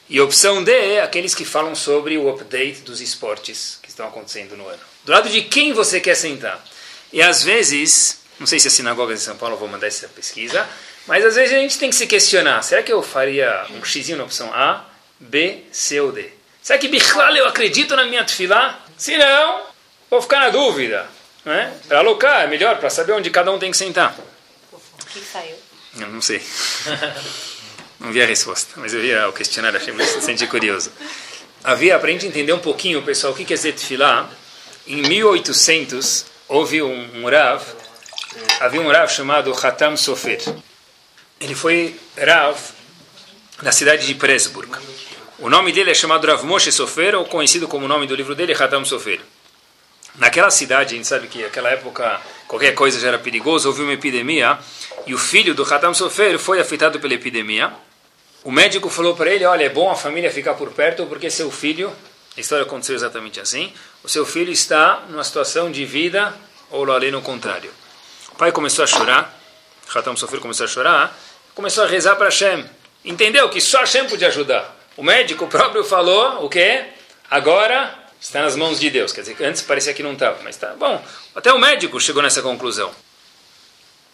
[0.09, 4.69] E opção D, aqueles que falam sobre o update dos esportes que estão acontecendo no
[4.69, 4.81] ano.
[5.05, 6.63] Do lado de quem você quer sentar?
[7.13, 10.69] E às vezes, não sei se as sinagogas de São Paulo vão mandar essa pesquisa,
[11.09, 14.19] mas às vezes a gente tem que se questionar: será que eu faria um xizinho
[14.19, 14.85] na opção A,
[15.19, 16.31] B, C ou D?
[16.63, 18.79] Será que Bichlal eu acredito na minha tefilá?
[18.97, 19.63] Se não,
[20.11, 21.09] vou ficar na dúvida.
[21.45, 21.73] Né?
[21.89, 24.15] Para alocar, é melhor, para saber onde cada um tem que sentar.
[24.71, 25.57] O que saiu?
[25.99, 26.43] Eu não sei.
[27.99, 30.93] Não vi a resposta, mas eu vi o questionário, achei bastante curioso.
[31.65, 34.31] Havia, para a gente entender um pouquinho, pessoal, o que quer dizer tefilá,
[34.87, 37.61] em 1800 houve um, um Rav,
[38.61, 40.41] havia um Rav chamado Hatam Sofer.
[41.41, 42.59] Ele foi Rav
[43.63, 44.77] na cidade de Pressburg.
[45.39, 48.35] O nome dele é chamado Rav Moshe Sofer, ou conhecido como o nome do livro
[48.35, 49.21] dele, Hatam Sofer.
[50.17, 53.93] Naquela cidade, a gente sabe que naquela época qualquer coisa já era perigoso, houve uma
[53.93, 54.59] epidemia,
[55.07, 57.73] e o filho do Hatam Sofer foi afetado pela epidemia.
[58.43, 61.53] O médico falou para ele, olha, é bom a família ficar por perto, porque seu
[61.53, 61.93] filho,
[62.37, 63.73] a história aconteceu exatamente assim,
[64.03, 66.35] o seu filho está numa situação de vida,
[66.69, 67.71] ou além no contrário.
[68.33, 69.39] O pai começou a chorar,
[69.95, 71.17] Hatam Sofer começou a chorar,
[71.59, 72.65] começou a rezar para Hashem.
[73.05, 74.77] Entendeu que só Hashem podia ajudar.
[74.97, 76.85] O médico próprio falou, o quê?
[77.29, 79.11] Agora está nas mãos de Deus.
[79.11, 80.75] Quer dizer, antes parecia que não estava, mas está.
[80.75, 82.93] Bom, até o médico chegou nessa conclusão.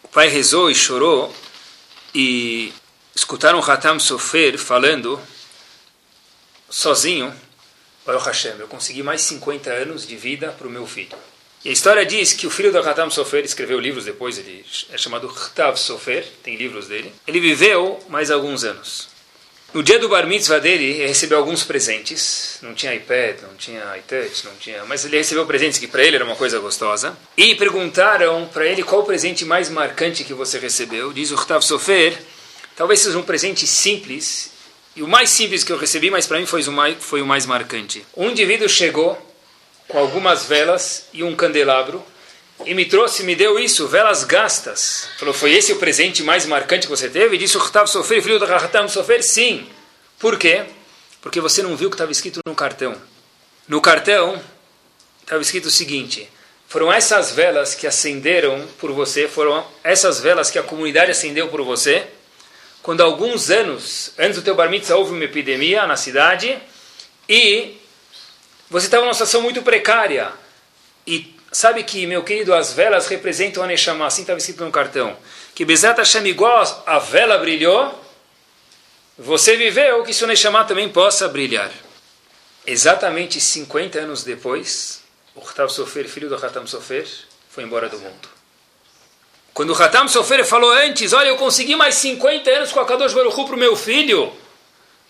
[0.03, 1.37] O pai rezou e chorou
[2.15, 2.73] e
[3.15, 5.21] escutaram Hatam Sofer falando
[6.71, 7.31] sozinho,
[8.07, 11.19] Baruch Hashem, eu consegui mais 50 anos de vida para o meu filho.
[11.65, 14.99] E a história diz que o filho do Hatam Sofer escreveu livros depois, ele é
[14.99, 17.11] chamado Htav Sofer, tem livros dele.
[17.27, 19.09] Ele viveu mais alguns anos.
[19.73, 22.59] No dia do bar mitzvah dele, ele recebeu alguns presentes.
[22.61, 24.85] Não tinha iPad, não tinha iTouch, não tinha...
[24.85, 27.17] Mas ele recebeu presentes que para ele era uma coisa gostosa.
[27.35, 31.15] E perguntaram para ele qual o presente mais marcante que você recebeu.
[31.15, 32.17] Diz o Htav Sofer,
[32.77, 34.53] talvez seja um presente simples.
[34.95, 37.27] E o mais simples que eu recebi, mas para mim foi o, mais, foi o
[37.27, 38.07] mais marcante.
[38.15, 39.34] Um indivíduo chegou
[39.95, 42.05] com algumas velas e um candelabro
[42.67, 45.09] e me trouxe, me deu isso, velas gastas.
[45.21, 47.37] Falou, foi esse o presente mais marcante que você teve?
[47.37, 49.69] E disse Khatav Sofer, filho do Khatav Sofer, sim.
[50.19, 50.65] Por quê?
[51.23, 52.97] Porque você não viu o que estava escrito no cartão.
[53.69, 54.43] No cartão
[55.23, 56.29] estava escrito o seguinte:
[56.67, 61.63] foram essas velas que acenderam por você, foram essas velas que a comunidade acendeu por
[61.63, 62.05] você,
[62.83, 66.59] quando alguns anos antes do teu bar mitzvah houve uma epidemia na cidade
[67.29, 67.84] e
[68.75, 70.33] você estava numa situação muito precária.
[71.07, 75.17] E sabe que, meu querido, as velas representam a Neshama, assim estava escrito no cartão.
[75.55, 78.05] Que Bezat Hashem, igual a vela brilhou,
[79.17, 81.71] você viveu que seu Neshama também possa brilhar.
[82.67, 85.03] Exatamente 50 anos depois,
[85.37, 87.07] o Hatam Sofer, filho do Hatam Sofer,
[87.49, 88.29] foi embora do mundo.
[89.53, 93.15] Quando o Hatam Sofer falou antes, olha, eu consegui mais 50 anos com a Kadosh
[93.15, 94.33] Baruch para o meu filho,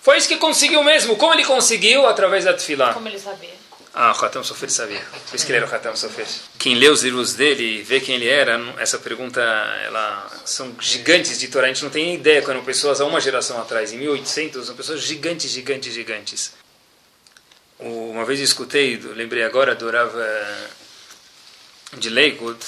[0.04, 1.16] foi isso que conseguiu mesmo.
[1.16, 2.06] Como ele conseguiu?
[2.06, 2.92] Através da Tfilá.
[2.92, 3.54] Como ele sabia?
[3.94, 5.00] Ah, o Hatam Sofer sabia.
[5.30, 6.26] Por isso que ele era o Hatam Sofer.
[6.58, 11.38] Quem lê os livros dele e vê quem ele era, essa pergunta, ela são gigantes
[11.38, 11.64] de Torá.
[11.64, 15.00] A gente não tem ideia quando pessoas há uma geração atrás, em 1800, são pessoas
[15.00, 16.52] gigantes, gigantes, gigantes.
[17.78, 20.12] Uma vez eu escutei, lembrei agora do Rav
[21.94, 22.60] de Lakewood,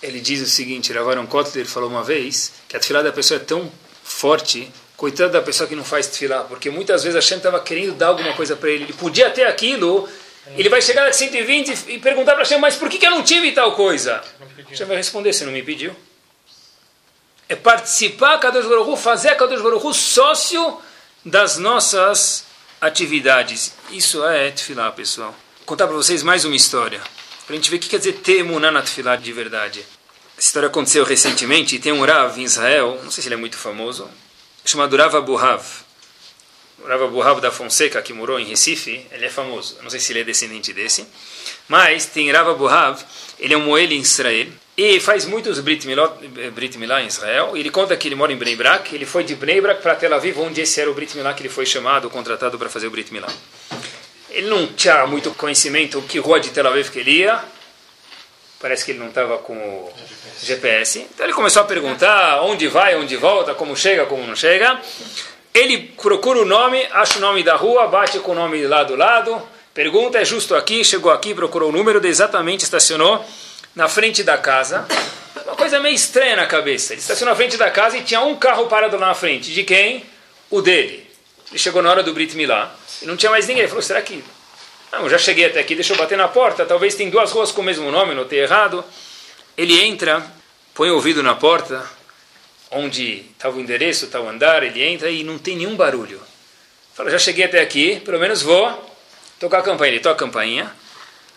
[0.00, 3.40] ele diz o seguinte, Rav Aaron Kotler falou uma vez que a tefilá da pessoa
[3.40, 3.72] é tão
[4.04, 7.94] forte, coitado da pessoa que não faz tefilá, porque muitas vezes a Shem estava querendo
[7.94, 10.08] dar alguma coisa para ele, ele podia ter aquilo,
[10.56, 13.22] ele vai chegar a 120 e perguntar para Hashem, mas por que, que eu não
[13.22, 14.22] tive tal coisa?
[14.68, 15.94] Hashem vai responder, você não me pediu.
[17.48, 20.78] É participar, Kadosh Baruch fazer Kadosh Baruch sócio
[21.24, 22.44] das nossas
[22.80, 23.74] atividades.
[23.90, 25.34] Isso é tefilá, pessoal.
[25.58, 27.00] Vou contar para vocês mais uma história,
[27.46, 29.84] para a gente ver o que quer dizer ter emuná na tefilá de verdade.
[30.36, 33.38] Essa história aconteceu recentemente, e tem um Rav em Israel, não sei se ele é
[33.38, 34.08] muito famoso,
[34.64, 35.64] chamado Rav Abu Hav.
[36.82, 39.76] O Rav Abu Hav da Fonseca, que morou em Recife, ele é famoso.
[39.82, 41.06] não sei se ele é descendente desse.
[41.68, 43.00] Mas tem Rav Abu Hav,
[43.38, 46.12] ele é um Moel em Israel, e faz muitos Brit Milá,
[46.52, 47.56] Brit Milá em Israel.
[47.56, 48.92] Ele conta que ele mora em Bnei Brak.
[48.92, 51.42] Ele foi de Bnei Brak para Tel Aviv, onde esse era o Brit Milá que
[51.42, 53.28] ele foi chamado, contratado para fazer o Brit Milá.
[54.30, 57.40] Ele não tinha muito conhecimento que rua de Tel Aviv que ele ia.
[58.64, 59.92] Parece que ele não estava com o
[60.42, 61.00] GPS.
[61.00, 64.80] Então ele começou a perguntar onde vai, onde volta, como chega, como não chega.
[65.52, 68.96] Ele procura o nome, acha o nome da rua, bate com o nome lá do
[68.96, 69.38] lado,
[69.74, 73.22] pergunta, é justo aqui, chegou aqui, procurou o número, exatamente estacionou
[73.76, 74.88] na frente da casa.
[75.44, 76.94] Uma coisa meio estranha na cabeça.
[76.94, 79.52] Ele estacionou na frente da casa e tinha um carro parado lá na frente.
[79.52, 80.06] De quem?
[80.50, 81.06] O dele.
[81.50, 83.64] Ele chegou na hora do Brit Milá e não tinha mais ninguém.
[83.64, 84.24] Ele falou: será que.
[84.96, 86.64] Não, já cheguei até aqui, deixa eu bater na porta.
[86.64, 88.84] Talvez tem duas ruas com o mesmo nome, notei errado.
[89.58, 90.24] Ele entra,
[90.72, 91.84] põe o ouvido na porta,
[92.70, 94.62] onde estava o endereço, está o andar.
[94.62, 96.22] Ele entra e não tem nenhum barulho.
[96.94, 98.96] Fala: já cheguei até aqui, pelo menos vou
[99.40, 99.94] tocar a campainha.
[99.94, 100.72] Ele toca a campainha.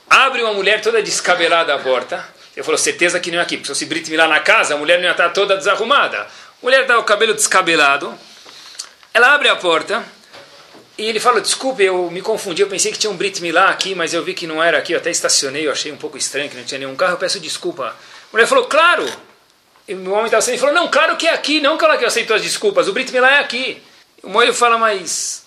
[0.08, 2.24] Abre uma mulher toda descabelada à porta.
[2.56, 3.58] Ele falou, certeza que não é aqui.
[3.58, 6.22] Porque se fosse Brit Milá na casa, a mulher não ia estar toda desarrumada.
[6.22, 6.28] A
[6.62, 8.18] mulher dá o cabelo descabelado.
[9.14, 10.04] Ela abre a porta.
[10.98, 12.62] E ele fala, desculpe, eu me confundi.
[12.62, 14.94] Eu pensei que tinha um Brit Milá aqui, mas eu vi que não era aqui.
[14.94, 17.14] Eu até estacionei, eu achei um pouco estranho que não tinha nenhum carro.
[17.14, 17.90] Eu peço desculpa.
[17.90, 17.96] A
[18.34, 19.06] mulher falou, claro.
[19.88, 21.62] E o homem estava saindo e falou, não, claro que é aqui.
[21.62, 22.88] Não que ela que aceitou as desculpas.
[22.88, 23.82] O Brit Milá é aqui.
[24.24, 25.46] O moelho fala, mas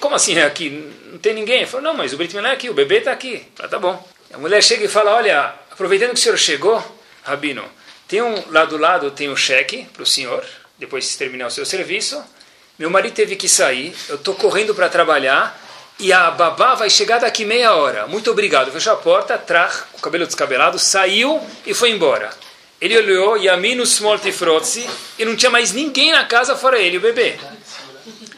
[0.00, 0.68] como assim é aqui?
[1.10, 1.58] Não tem ninguém?
[1.58, 3.46] Ele falou, não, mas o Brit Milá é aqui, o bebê está aqui.
[3.70, 4.06] Tá bom.
[4.32, 6.84] A mulher chega e fala, olha, aproveitando que o senhor chegou,
[7.22, 7.64] Rabino,
[8.06, 10.44] tem um lá do lado, tem um cheque para o senhor,
[10.78, 12.22] depois de terminar o seu serviço.
[12.78, 15.60] Meu marido teve que sair, eu estou correndo para trabalhar
[15.98, 18.06] e a babá vai chegar daqui meia hora.
[18.06, 18.70] Muito obrigado.
[18.70, 22.30] Fechou a porta, tra, com o cabelo descabelado, saiu e foi embora.
[22.80, 24.88] Ele olhou, Yaminu Smolti Frotzi,
[25.18, 27.36] e não tinha mais ninguém na casa fora ele, o bebê.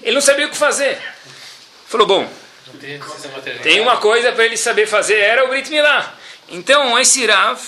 [0.02, 0.98] Ele não sabia o que fazer.
[1.86, 2.30] Falou, bom,
[3.62, 6.14] tem uma coisa para ele saber fazer, era o Brit Milá.
[6.48, 7.60] Então, esse Rav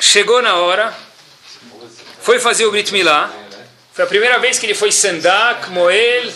[0.00, 0.92] chegou na hora,
[2.20, 3.32] foi fazer o Brit Milá.
[4.00, 6.32] Foi a primeira vez que ele foi Sandak, Moel,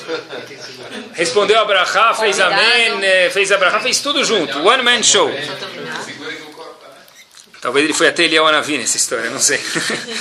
[1.15, 3.01] respondeu a Brachá, fez Amém,
[3.31, 4.59] fez a Brachá, fez tudo junto.
[4.59, 5.33] One Man Show.
[7.63, 9.59] Talvez ele foi até Eliel Anavi nessa história, não sei.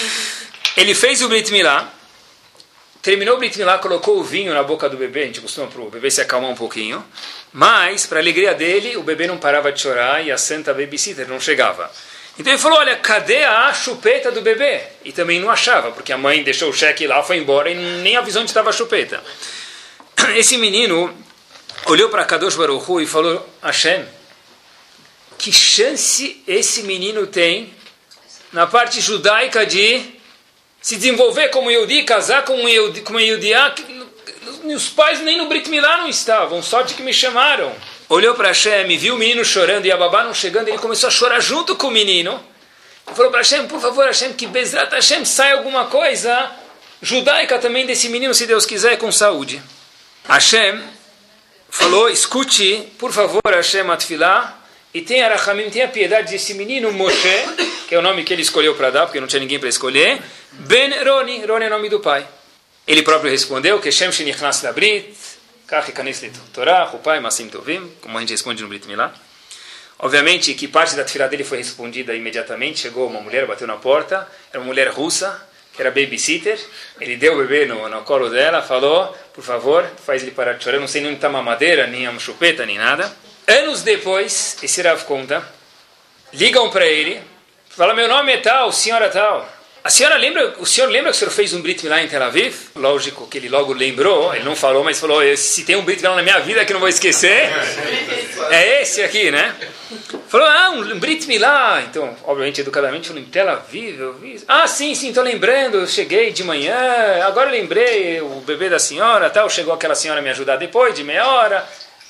[0.78, 1.92] ele fez o Brit Milá.
[3.02, 5.82] Terminou o Brit Milá, colocou o vinho na boca do bebê, a gente costuma para
[5.82, 7.04] o bebê se acalmar um pouquinho.
[7.52, 11.42] Mas, para alegria dele, o bebê não parava de chorar e a santa babysitter não
[11.42, 11.92] chegava.
[12.38, 14.82] Então ele falou, olha, cadê a chupeta do bebê?
[15.06, 18.18] E também não achava, porque a mãe deixou o cheque lá, foi embora e nem
[18.18, 19.24] avisou onde estava a chupeta.
[20.36, 21.16] Esse menino
[21.86, 24.06] olhou para Kadosh Baruch Hu e falou, Hashem,
[25.38, 27.74] que chance esse menino tem
[28.54, 30.02] na parte judaica de
[30.82, 33.74] se desenvolver como Yehudi, casar com um Yehudi, com uma Yehudiá,
[34.64, 37.74] os pais nem no Brit Milá não estavam, sorte que me chamaram.
[38.14, 41.12] Olhou para Hashem, viu o menino chorando e a babá não chegando, ele começou a
[41.12, 42.40] chorar junto com o menino.
[43.08, 46.52] falou para Hashem, por favor, Hashem, que Bezrat Hashem saia alguma coisa
[47.02, 49.60] judaica também desse menino, se Deus quiser, com saúde.
[50.30, 50.80] Hashem
[51.72, 54.60] falou, escute, por favor, Hashem Atfilah,
[54.94, 57.18] e tenha Rachamim, tenha piedade desse menino Moshe,
[57.88, 60.22] que é o nome que ele escolheu para dar, porque não tinha ninguém para escolher,
[60.52, 62.28] Ben Roni, Roni é o nome do pai.
[62.86, 65.16] Ele próprio respondeu, que Shem Shenichnas Labrit,
[68.02, 69.14] Como a gente responde no Brit Milá.
[70.00, 72.80] Obviamente que parte da tefilá dele foi respondida imediatamente.
[72.80, 74.28] Chegou uma mulher, bateu na porta.
[74.52, 76.60] Era uma mulher russa, que era babysitter.
[77.00, 80.64] Ele deu o bebê no, no colo dela, falou: Por favor, faz ele parar de
[80.64, 80.80] chorar.
[80.80, 83.12] não sei nem onde está mamadeira, nem a chupeta, nem nada.
[83.48, 85.44] Anos depois, esse Rav conta,
[86.34, 87.22] ligam para ele,
[87.70, 89.63] fala: Meu nome é tal, senhora tal.
[89.84, 92.24] A senhora lembra, o senhor lembra que o senhor fez um Brit Milá em Tel
[92.24, 92.56] Aviv?
[92.74, 96.16] Lógico que ele logo lembrou, ele não falou, mas falou, se tem um Brit Milá
[96.16, 97.50] na minha vida que não vou esquecer,
[98.50, 99.54] é esse aqui, né?
[100.30, 101.84] Falou, ah, um Brit Milá.
[101.86, 104.42] Então, obviamente, educadamente, falou, em Tel Aviv, eu vi.
[104.48, 108.80] Ah, sim, sim, estou lembrando, eu cheguei de manhã, agora eu lembrei, o bebê da
[108.80, 111.68] senhora, tal, chegou aquela senhora me ajudar depois, de meia hora,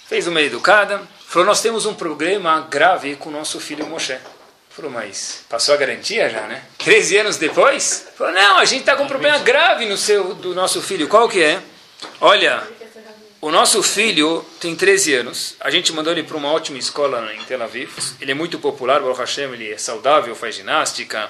[0.07, 1.01] fez uma educada.
[1.27, 4.15] Falou, nós temos um problema grave com o nosso filho Moshe.
[4.75, 6.63] Falou, mas passou a garantia já, né?
[6.83, 8.07] 13 anos depois?
[8.17, 11.07] Falou, não, a gente está com um problema grave no seu, do nosso filho.
[11.07, 11.61] Qual que é?
[12.19, 12.63] Olha,
[13.39, 15.55] o nosso filho tem 13 anos.
[15.59, 17.91] A gente mandou ele para uma ótima escola em Tel Aviv.
[18.19, 21.29] Ele é muito popular, Baruch Hashem, ele é saudável, faz ginástica.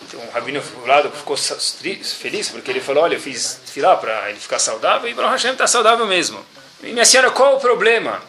[0.00, 4.40] Então, o rabino lado ficou feliz porque ele falou, olha, eu fiz filar para ele
[4.40, 6.44] ficar saudável e Baruch Hashem está saudável mesmo.
[6.82, 8.22] E minha senhora, qual o problema?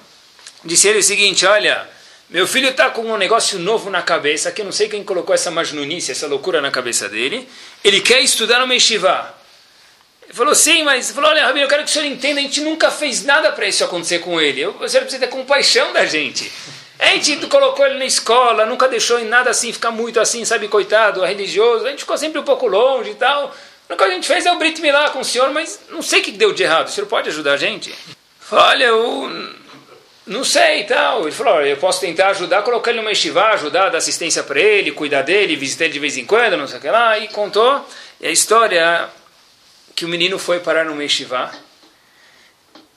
[0.66, 1.95] Disse ele o seguinte, olha...
[2.28, 5.36] Meu filho está com um negócio novo na cabeça, que eu não sei quem colocou
[5.36, 7.48] essa majnunice, essa loucura na cabeça dele.
[7.84, 9.32] Ele quer estudar no Meshivá.
[10.24, 12.62] Ele falou, sim, mas falou, olha, Rabino, eu quero que o senhor entenda, a gente
[12.62, 14.66] nunca fez nada para isso acontecer com ele.
[14.66, 16.52] O senhor precisa ter compaixão da gente.
[16.98, 20.68] A gente colocou ele na escola, nunca deixou em nada assim, ficar muito assim, sabe,
[20.68, 21.86] coitado, religioso.
[21.86, 23.56] A gente ficou sempre um pouco longe e tal.
[23.88, 26.22] O que a gente fez é o Brit Milá com o senhor, mas não sei
[26.22, 26.88] o que deu de errado.
[26.88, 27.94] O senhor pode ajudar a gente?
[28.52, 29.30] Olha, eu
[30.26, 31.24] não sei e tal.
[31.24, 34.92] Ele falou, eu posso tentar ajudar, colocar ele numa estivá, ajudar, dar assistência para ele,
[34.92, 37.18] cuidar dele, visitar ele de vez em quando, não sei o que lá.
[37.20, 37.86] E contou.
[38.20, 39.10] E a história
[39.96, 41.54] que o menino foi parar numa estivá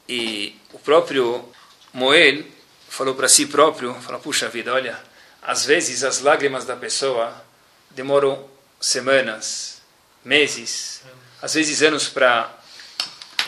[0.09, 1.47] e o próprio
[1.93, 2.45] Moel
[2.89, 4.99] falou para si próprio, falou, puxa vida, olha,
[5.43, 7.45] às vezes as lágrimas da pessoa
[7.91, 8.49] demoram
[8.81, 9.83] semanas,
[10.25, 11.03] meses,
[11.43, 12.51] às vezes anos para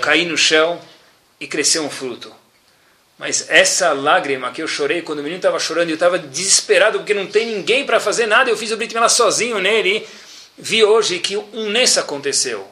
[0.01, 0.81] cair no chão
[1.41, 2.35] e crescer um fruto.
[3.21, 7.13] Mas essa lágrima que eu chorei quando o menino estava chorando, eu estava desesperado porque
[7.13, 8.49] não tem ninguém para fazer nada.
[8.49, 10.09] Eu fiz o Brit Milá sozinho nele.
[10.57, 12.67] Vi hoje que um nesse aconteceu.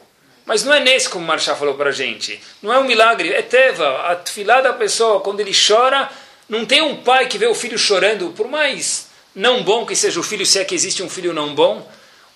[0.47, 2.41] Mas não é nesse como o Marchá falou para a gente.
[2.63, 4.11] Não é um milagre, é teva.
[4.11, 6.09] A filha da pessoa, quando ele chora,
[6.49, 10.19] não tem um pai que vê o filho chorando, por mais não bom que seja
[10.19, 11.87] o filho, se é que existe um filho não bom.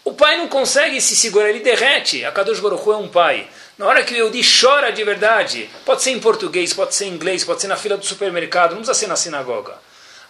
[0.05, 2.23] O pai não consegue se segurar, ele derrete.
[2.23, 3.47] A Kadosh Baruch é um pai.
[3.77, 7.13] Na hora que o Yehudi chora de verdade, pode ser em português, pode ser em
[7.13, 9.75] inglês, pode ser na fila do supermercado, não precisa ser na sinagoga.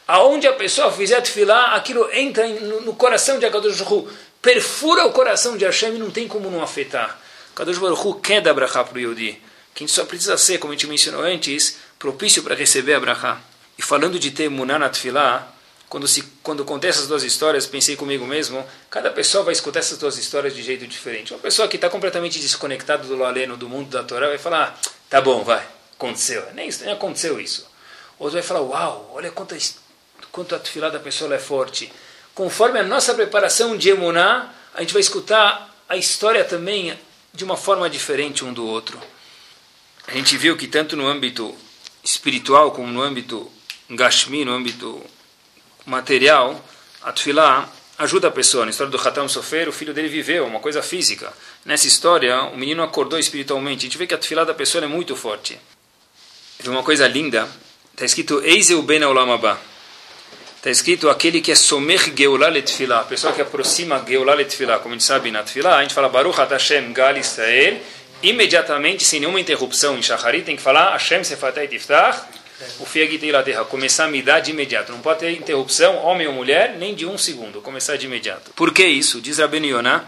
[0.08, 4.10] Aonde a pessoa fizer tefilá, aquilo entra no, coração de Akadosh Baruch
[4.42, 7.18] perfura o coração de Hashem e não tem como não afetar.
[7.56, 9.42] Kadosh Baruch quer dar brachá para o Yehudi.
[9.74, 13.00] Que a gente só precisa ser, como a gente mencionou antes, propício para receber a
[13.00, 13.42] brachá.
[13.78, 15.53] E falando de ter muná na tefilá,
[15.94, 20.00] quando, se, quando contei essas duas histórias, pensei comigo mesmo, cada pessoa vai escutar essas
[20.00, 21.32] duas histórias de jeito diferente.
[21.32, 24.76] Uma pessoa que está completamente desconectada do Laleno, do mundo da Torá, vai falar,
[25.08, 26.44] tá bom, vai, aconteceu.
[26.56, 27.70] Nem, isso, nem aconteceu isso.
[28.18, 29.56] Outro vai falar, uau, olha quanto,
[30.32, 31.94] quanto a da pessoa é forte.
[32.34, 36.98] Conforme a nossa preparação de emuná, a gente vai escutar a história também
[37.32, 39.00] de uma forma diferente um do outro.
[40.08, 41.56] A gente viu que tanto no âmbito
[42.04, 43.48] espiritual como no âmbito
[43.92, 45.00] gashmi, no âmbito
[45.86, 46.64] material,
[47.02, 48.66] a tefilá ajuda a pessoa.
[48.66, 51.32] Na história do Hatam Sofer, o filho dele viveu, uma coisa física.
[51.66, 53.86] Nessa história, o menino acordou espiritualmente.
[53.86, 55.60] A gente vê que a tefilá da pessoa é muito forte.
[56.58, 57.48] Tem uma coisa linda,
[57.92, 59.58] está escrito Eizeu ben Olamabá.
[60.58, 64.80] Está escrito aquele que é somer geulah letfilá, a pessoa que aproxima geulah letfilá.
[64.80, 67.82] Como a gente sabe na tefilá, a gente fala Baruch Hashem Gal Israel,
[68.22, 72.22] imediatamente, sem nenhuma interrupção em Shacharit, tem que falar Hashem Sefatei Tiftach,
[72.80, 74.92] o Fiag terra começar a me dar de imediato.
[74.92, 77.62] Não pode ter interrupção, homem ou mulher, nem de um segundo.
[77.62, 78.52] Começar de imediato.
[78.56, 79.22] Por que isso?
[79.22, 80.04] Diz Rabben Yonah.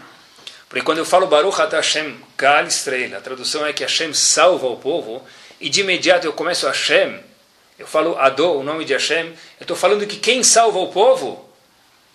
[0.68, 4.66] Porque quando eu falo Baruch Ata Hashem Gal Estrela, a tradução é que Hashem salva
[4.66, 5.24] o povo,
[5.60, 7.20] e de imediato eu começo Hashem,
[7.78, 11.46] eu falo Adô, o nome de Hashem, eu estou falando que quem salva o povo?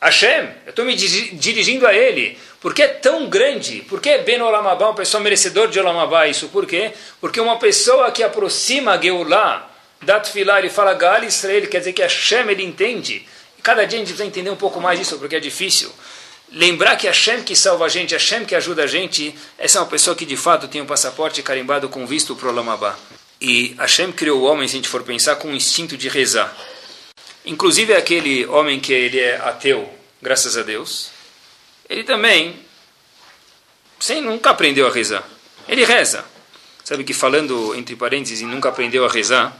[0.01, 0.49] Hashem.
[0.65, 2.37] Eu estou me dirigindo a ele.
[2.59, 3.81] Por que é tão grande?
[3.81, 6.27] Por que é Ben Olamabá, uma pessoa merecedor de Olamabá?
[6.27, 6.91] Isso por quê?
[7.19, 9.69] Porque uma pessoa que aproxima a Geulah,
[10.01, 13.27] da Tfilah, ele fala Gal Israel, quer dizer que Hashem ele entende.
[13.57, 15.91] E cada dia a gente precisa entender um pouco mais isso, porque é difícil.
[16.51, 19.87] lembrar que Hashem que salva a gente, Hashem que ajuda a gente, essa é uma
[19.87, 22.97] pessoa que de fato tem um passaporte carimbado com visto para o Lamabá.
[23.39, 26.55] E Hashem criou o homem, se a gente for pensar, com um instinto de rezar.
[27.45, 29.89] Inclusive aquele homem que ele é ateu,
[30.21, 31.09] graças a Deus,
[31.89, 32.59] ele também
[33.99, 35.23] sem, nunca aprendeu a rezar.
[35.67, 36.25] Ele reza.
[36.83, 39.55] Sabe que falando entre parênteses, nunca aprendeu a rezar.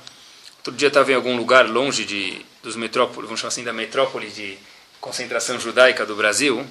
[0.62, 4.30] Outro dia estava em algum lugar longe de, dos metrópoles, vamos chamar assim, da metrópole
[4.30, 4.60] de
[5.00, 6.64] concentração judaica do Brasil,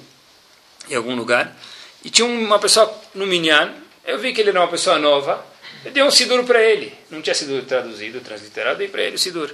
[0.89, 1.53] em algum lugar,
[2.01, 3.73] e tinha uma pessoa no Minyan,
[4.05, 5.45] eu vi que ele era uma pessoa nova,
[5.83, 9.19] eu dei um sidur para ele, não tinha sido traduzido, transliterado, dei para ele o
[9.19, 9.53] sidur.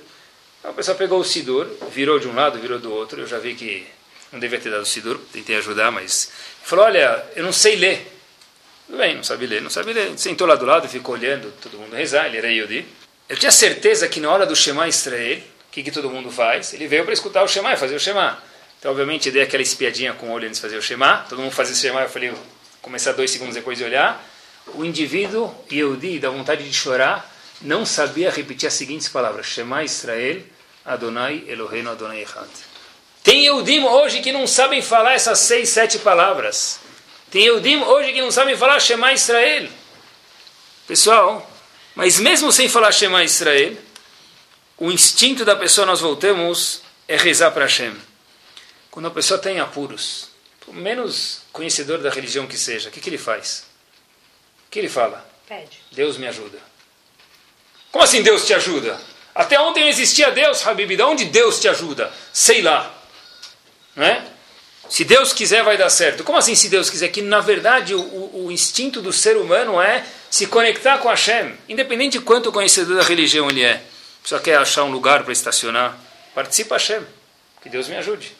[0.63, 3.55] A pessoa pegou o sidur, virou de um lado, virou do outro, eu já vi
[3.55, 3.87] que
[4.31, 6.31] não devia ter dado o sidur, tentei ajudar, mas
[6.63, 8.13] falou, olha, eu não sei ler.
[8.85, 10.17] Tudo bem, não sabe ler, não sabe ler.
[10.17, 12.85] Sentou lá do lado ficou olhando todo mundo rezar, ele era Yodi.
[13.29, 16.73] Eu tinha certeza que na hora do Shema Israel, o que, que todo mundo faz?
[16.73, 18.41] Ele veio para escutar o Shema e fazer o Shema.
[18.79, 21.25] Então, obviamente, dei aquela espiadinha com o olho antes de fazer o Shema.
[21.27, 22.33] Todo mundo fazia o Shema, eu falei,
[22.81, 24.23] começar dois segundos depois de olhar.
[24.75, 27.29] O indivíduo, Yehudi, da vontade de chorar,
[27.61, 29.45] não sabia repetir as seguintes palavras.
[29.45, 30.41] Shema Israel,
[30.85, 32.47] Adonai Eloheinu Adonai Echad.
[33.23, 36.79] Tem Yehudim hoje que não sabem falar essas seis, sete palavras.
[37.29, 39.67] Tem Yehudim hoje que não sabem falar Shema Israel.
[40.87, 41.45] Pessoal,
[41.97, 43.75] mas mesmo sem falar Shema Israel,
[44.77, 47.97] o instinto da pessoa, nós voltamos, é rezar para Hashem.
[48.91, 50.27] Quando a pessoa tem apuros,
[50.59, 53.65] por menos conhecedor da religião que seja, o que, que ele faz?
[54.67, 55.27] O que ele fala?
[55.49, 55.79] Pede.
[55.91, 56.59] Deus me ajuda.
[57.91, 59.01] Como assim Deus te ajuda?
[59.33, 60.95] Até ontem não existia Deus, Habib.
[60.95, 62.13] De onde Deus te ajuda?
[62.31, 62.95] Sei lá.
[63.95, 64.23] Não é?
[64.87, 66.23] Se Deus quiser, vai dar certo.
[66.23, 67.07] Como assim, se Deus quiser?
[67.07, 71.53] Que, na verdade, o, o instinto do ser humano é se conectar com Hashem.
[71.69, 73.81] Independente de quanto conhecedor da religião ele é.
[74.23, 75.97] Só quer achar um lugar para estacionar.
[76.33, 77.01] Participa Hashem.
[77.61, 78.35] Que Deus me ajude.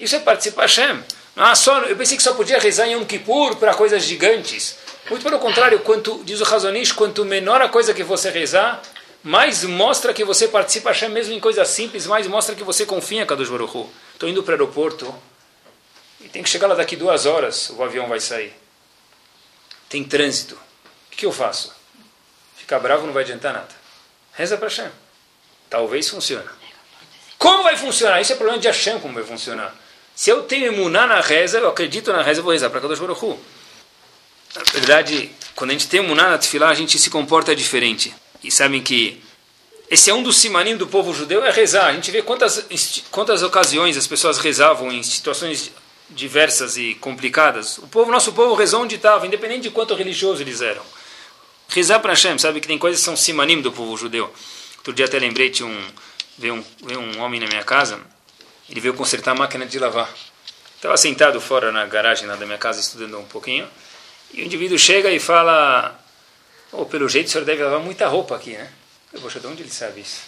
[0.00, 1.02] Isso é participar Hashem.
[1.36, 4.76] Ah, só, eu pensei que só podia rezar em Yom Kippur para coisas gigantes.
[5.08, 8.82] Muito pelo contrário, quanto, diz o Razonish, quanto menor a coisa que você rezar,
[9.22, 13.22] mais mostra que você participa Hashem mesmo em coisas simples, mais mostra que você confia
[13.22, 13.86] em Kadosh Baruch.
[14.12, 15.14] Estou indo para o aeroporto,
[16.20, 18.52] e tem que chegar lá daqui duas horas, o avião vai sair.
[19.88, 20.58] Tem trânsito.
[21.18, 21.74] Que eu faço?
[22.56, 23.74] Ficar bravo não vai adiantar nada.
[24.34, 24.88] Reza para Hashem.
[25.68, 26.48] Talvez funcione.
[27.36, 28.20] Como vai funcionar?
[28.20, 29.74] Isso é problema de Hashem, como vai funcionar.
[30.14, 33.00] Se eu tenho emuná na reza, eu acredito na reza, eu vou rezar para Kadosh
[33.00, 33.36] Baruch Hu.
[34.54, 38.14] Na verdade, quando a gente tem emuná na tefilá, a gente se comporta diferente.
[38.40, 39.20] E sabem que
[39.90, 41.86] esse é um dos simanim do povo judeu, é rezar.
[41.86, 42.64] A gente vê quantas,
[43.10, 45.72] quantas ocasiões as pessoas rezavam em situações
[46.10, 47.78] diversas e complicadas.
[47.78, 50.82] O povo, nosso povo rezou onde estava, independente de quanto religioso eles eram.
[51.68, 54.32] Rezar para Hashem, sabe que tem coisas que são simanim do povo judeu.
[54.78, 55.88] Outro dia até lembrei, tinha um,
[56.38, 58.00] veio um, veio um homem na minha casa,
[58.70, 60.10] ele veio consertar a máquina de lavar.
[60.76, 63.68] Estava sentado fora na garagem da minha casa estudando um pouquinho,
[64.32, 65.98] e o indivíduo chega e fala,
[66.72, 68.70] oh, pelo jeito o senhor deve lavar muita roupa aqui, né?
[69.12, 70.27] Eu, poxa, de onde ele sabe isso?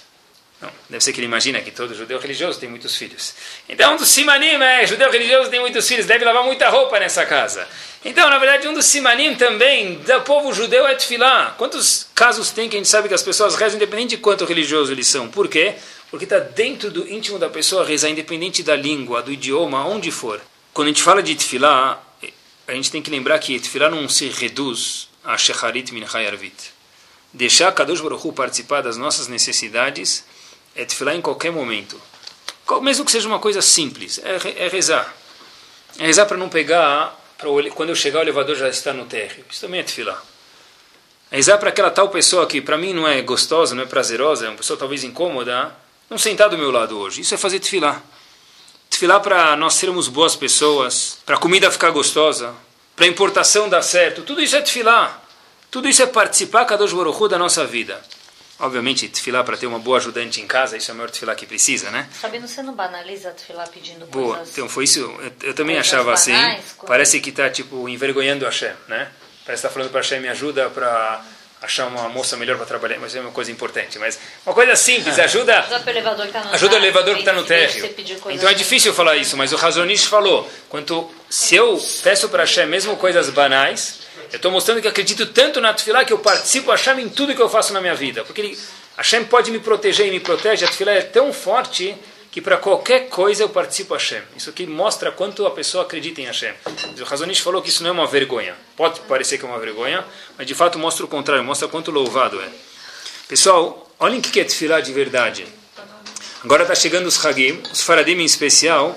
[0.61, 3.35] Não, deve ser que ele imagina que todo judeu religioso tem muitos filhos.
[3.67, 7.25] Então, um dos simanim é, judeu religioso tem muitos filhos, deve lavar muita roupa nessa
[7.25, 7.67] casa.
[8.05, 11.55] Então, na verdade, um dos simanim também do povo judeu é tefilá.
[11.57, 14.93] Quantos casos tem que a gente sabe que as pessoas rezam independente de quanto religioso
[14.93, 15.29] eles são?
[15.29, 15.77] Por quê?
[16.11, 20.41] Porque está dentro do íntimo da pessoa rezar, independente da língua, do idioma, onde for.
[20.75, 22.03] Quando a gente fala de tefilá,
[22.69, 26.73] a gente tem que lembrar que tefilá não se reduz a shecharit min arvit.
[27.33, 30.25] Deixar Kadosh Baruch Hu participar das nossas necessidades
[30.75, 32.01] é tefilá em qualquer momento.
[32.83, 35.13] Mesmo que seja uma coisa simples, é, é rezar.
[35.99, 39.45] É rezar para não pegar, pra, quando eu chegar o elevador já está no térreo.
[39.51, 40.23] Isso também é tefilá.
[41.31, 44.47] É rezar para aquela tal pessoa que para mim não é gostosa, não é prazerosa,
[44.47, 45.75] é uma pessoa talvez incômoda,
[46.09, 47.21] não sentar do meu lado hoje.
[47.21, 48.03] Isso é fazer tefilá.
[48.89, 52.55] Tefilá para nós sermos boas pessoas, para a comida ficar gostosa,
[52.97, 54.23] para a importação dar certo.
[54.23, 55.23] Tudo isso é tefilá.
[55.71, 58.03] Tudo isso é participar, Kadosh Baruch da nossa vida.
[58.61, 61.47] Obviamente, tefilá para ter uma boa ajudante em casa, isso é o maior tefilá que
[61.47, 62.09] precisa, né?
[62.21, 64.37] Sabendo, você não banaliza tefilá pedindo boa.
[64.37, 64.53] coisas...
[64.53, 66.35] Então, foi isso, eu, eu também achava assim,
[66.87, 69.11] parece que está, tipo, envergonhando a Hashem, né?
[69.45, 71.25] Parece que está falando para Hashem, me ajuda para
[71.63, 73.99] achar uma moça melhor para trabalhar, mas é uma coisa importante.
[73.99, 77.21] Mas uma coisa simples, ajuda, Ajuda o elevador que está no, ajuda o elevador que
[77.21, 77.95] está no de térreo.
[78.31, 82.67] Então é difícil falar isso, mas o Razonish falou, quanto se eu peço para Hashem
[82.67, 84.00] mesmo coisas banais,
[84.33, 87.43] eu estou mostrando que acredito tanto na Tefilá que eu participo Hashem em tudo que
[87.43, 88.25] eu faço na minha vida.
[88.25, 88.59] Porque ele,
[88.97, 90.65] Hashem pode me proteger e me protege.
[90.65, 91.97] A Tefilá é tão forte
[92.31, 94.23] que para qualquer coisa eu participo Hashem.
[94.37, 96.53] Isso aqui mostra quanto a pessoa acredita em Hashem.
[97.01, 98.55] O Razonish falou que isso não é uma vergonha.
[98.77, 100.05] Pode parecer que é uma vergonha,
[100.39, 102.49] mas de fato mostra o contrário, mostra quanto louvado é.
[103.27, 105.47] Pessoal, olhem o que é Tefilá de verdade.
[106.45, 108.97] Agora está chegando os Hagim, os Faradim em especial,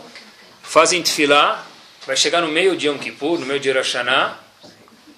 [0.61, 1.65] fazem Tefilá
[2.05, 4.37] vai chegar no meio de Yom Kippur, no meio de Rosh Hashanah,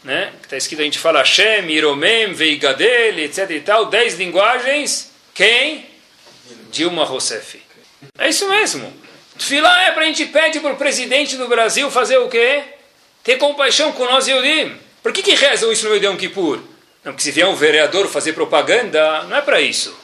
[0.05, 0.31] né?
[0.43, 5.85] está escrito, a gente fala Hashem, Iromem, Veigadel, etc e tal, dez linguagens, quem?
[6.71, 7.59] Dilma Rousseff.
[8.17, 8.93] É isso mesmo.
[9.37, 12.63] Tfilá é para a gente pedir para o presidente do Brasil fazer o quê?
[13.23, 14.77] Ter compaixão com nós, Eudim.
[15.01, 16.59] Por que, que rezam isso no meio de Yom Kippur?
[17.03, 19.95] Não, porque se vier um vereador fazer propaganda, não é para isso.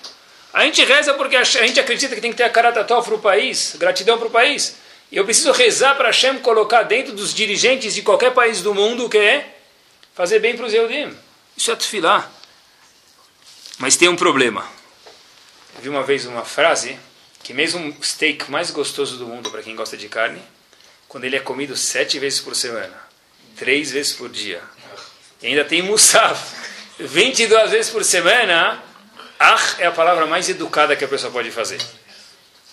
[0.52, 3.20] A gente reza porque a gente acredita que tem que ter a karatató para o
[3.20, 4.76] país, gratidão para o país.
[5.12, 9.06] E eu preciso rezar para Hashem colocar dentro dos dirigentes de qualquer país do mundo
[9.06, 9.61] o que é
[10.14, 11.16] fazer bem para os Eudim.
[11.55, 12.30] Isso é tefilá.
[13.78, 14.68] Mas tem um problema.
[15.76, 16.97] Eu vi uma vez uma frase
[17.43, 20.41] que mesmo o steak mais gostoso do mundo para quem gosta de carne,
[21.07, 22.95] quando ele é comido sete vezes por semana,
[23.57, 24.62] três vezes por dia,
[25.41, 26.55] e ainda tem musaf,
[26.99, 28.82] 22 vezes por semana,
[29.39, 31.82] ah é a palavra mais educada que a pessoa pode fazer.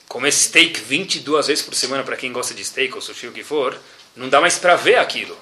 [0.07, 3.43] Comer steak 22 vezes por semana para quem gosta de steak ou sushi, o que
[3.43, 3.79] for,
[4.15, 5.37] não dá mais para ver aquilo.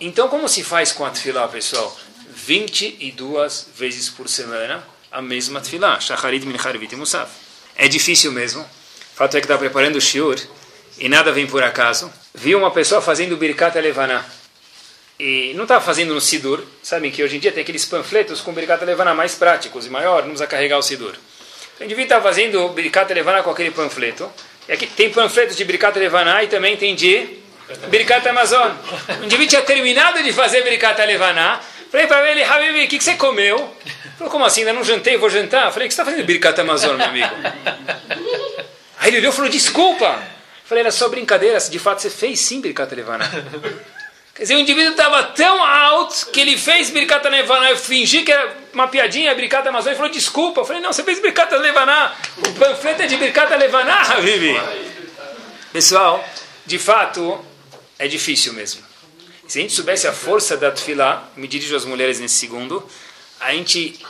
[0.00, 1.94] Então, como se faz com a tefilá, pessoal?
[2.30, 4.82] 22 vezes por semana,
[5.12, 6.00] a mesma tefilá.
[6.00, 7.30] Shacharit min harvit musaf.
[7.76, 8.62] É difícil mesmo.
[8.62, 10.40] O fato é que está preparando o shiur
[10.98, 12.10] e nada vem por acaso.
[12.34, 14.24] Vi uma pessoa fazendo birkat levaná.
[15.18, 16.64] E não estava fazendo no Sidur.
[16.82, 20.22] Sabem que hoje em dia tem aqueles panfletos com birkat levaná mais práticos e maior,
[20.22, 21.14] não precisa carregar o Sidur.
[21.74, 24.30] Então, o indivíduo estava fazendo birkat levaná com aquele panfleto.
[24.66, 27.38] E aqui tem panfletos de birkat levaná e também tem de
[27.88, 28.72] Birkat Amazon.
[29.20, 31.60] O indivíduo tinha terminado de fazer Birkat Levaná.
[31.90, 33.58] Falei para ele, Habibi, o que, que você comeu?
[33.84, 34.60] Ele falou, como assim?
[34.60, 35.72] Ainda não jantei, vou jantar?
[35.72, 37.34] Falei, o que você está fazendo Birkat Amazon, meu amigo?
[38.98, 40.22] Aí ele olhou e falou, desculpa.
[40.64, 43.28] Falei, era só brincadeira, de fato você fez sim Birkat Levaná.
[44.32, 47.70] Quer dizer, o indivíduo estava tão alto que ele fez Birkat Levaná.
[47.70, 49.88] Eu fingi que era uma piadinha, Birkat Amazon.
[49.88, 50.64] Ele falou, desculpa.
[50.64, 52.14] Falei, não, você fez Birkat Levaná.
[52.38, 54.58] O panfleto é de Birkat Levaná, Habibi.
[55.72, 56.24] Pessoal,
[56.64, 57.44] de fato,
[58.00, 58.82] é difícil mesmo.
[59.46, 62.82] Se a gente soubesse a força da tefilá, me dirijo às mulheres nesse segundo,
[63.38, 64.00] a gente,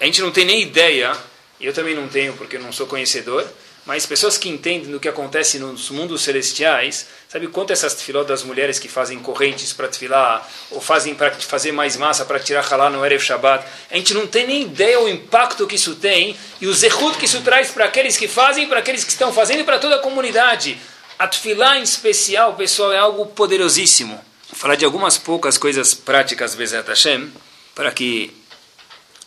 [0.00, 1.16] a gente não tem nem ideia,
[1.60, 3.46] eu também não tenho porque eu não sou conhecedor,
[3.84, 8.42] mas pessoas que entendem do que acontece nos mundos celestiais, sabe quanto essas tefiló das
[8.42, 12.90] mulheres que fazem correntes para tefilá, ou fazem para fazer mais massa para tirar halá
[12.90, 16.66] no Erev Shabbat, a gente não tem nem ideia o impacto que isso tem e
[16.66, 19.64] o zehut que isso traz para aqueles que fazem, para aqueles que estão fazendo e
[19.64, 20.76] para toda a comunidade.
[21.18, 24.22] A tefilá em especial, pessoal, é algo poderosíssimo.
[24.50, 27.32] Vou falar de algumas poucas coisas práticas, Bezat Hashem,
[27.74, 28.36] para que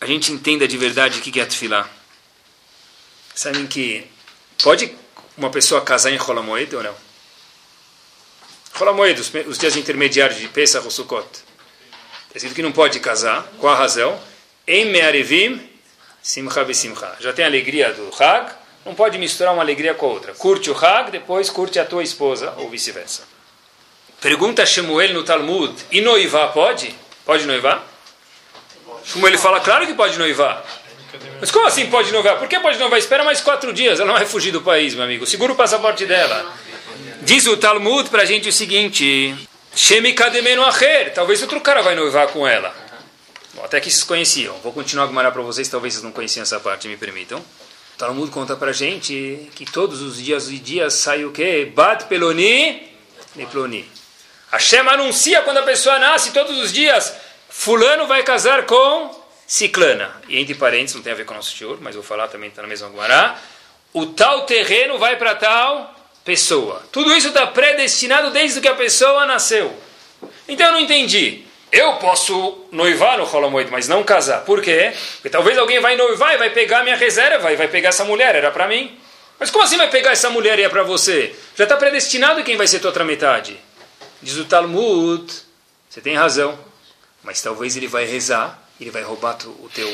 [0.00, 1.88] a gente entenda de verdade o que é a tefilá.
[3.34, 4.06] Sabem que
[4.62, 4.94] pode
[5.36, 6.94] uma pessoa casar em Rolamoed ou não?
[8.74, 11.26] Rolamoed, os, os dias intermediários de Pesach ou Sukkot.
[12.32, 13.42] É escrito que não pode casar.
[13.58, 14.20] Qual a razão?
[14.64, 15.60] Em Me'arevim,
[16.22, 17.16] Simcha Besimcha.
[17.18, 20.34] Já tem a alegria do Hag, não pode misturar uma alegria com a outra.
[20.34, 23.22] Curte o Hag, depois curte a tua esposa, ou vice-versa.
[24.20, 26.94] Pergunta Shemuel no Talmud, e noivar pode?
[27.24, 27.84] Pode noivar?
[29.04, 30.64] Shemuel fala, claro que pode noivar.
[31.40, 32.38] Mas como assim pode noivar?
[32.38, 32.98] Por que pode noivar?
[32.98, 35.26] Espera mais quatro dias, ela não vai fugir do país, meu amigo.
[35.26, 36.54] Segura o passaporte dela.
[37.22, 39.34] Diz o Talmud para a gente o seguinte,
[39.74, 42.74] Shemi kademenu acher, talvez outro cara vai noivar com ela.
[43.54, 44.56] Bom, até que vocês conheciam.
[44.58, 47.44] Vou continuar a guardar para vocês, talvez vocês não conheciam essa parte, me permitam.
[48.00, 51.70] Talmud conta para gente que todos os dias e dias sai o quê?
[51.70, 52.90] Bat peloni,
[53.36, 53.86] neploni.
[54.50, 57.14] Hashem anuncia quando a pessoa nasce todos os dias,
[57.50, 59.14] fulano vai casar com
[59.46, 60.10] ciclana.
[60.30, 62.48] E entre parênteses, não tem a ver com o nosso senhor, mas vou falar também,
[62.48, 63.38] está na mesma Guará.
[63.92, 65.94] O tal terreno vai para tal
[66.24, 66.82] pessoa.
[66.90, 69.78] Tudo isso está predestinado desde que a pessoa nasceu.
[70.48, 71.44] Então eu não entendi.
[71.72, 74.44] Eu posso noivar no Holomoid, mas não casar.
[74.44, 74.92] Por quê?
[75.14, 78.34] Porque talvez alguém vai noivar e vai pegar minha reserva e vai pegar essa mulher,
[78.34, 78.98] era para mim.
[79.38, 81.34] Mas como assim vai pegar essa mulher e é para você?
[81.56, 83.58] Já está predestinado quem vai ser tua outra metade.
[84.20, 85.32] Diz o Talmud,
[85.88, 86.58] você tem razão,
[87.22, 89.88] mas talvez ele vai rezar, ele vai roubar o teu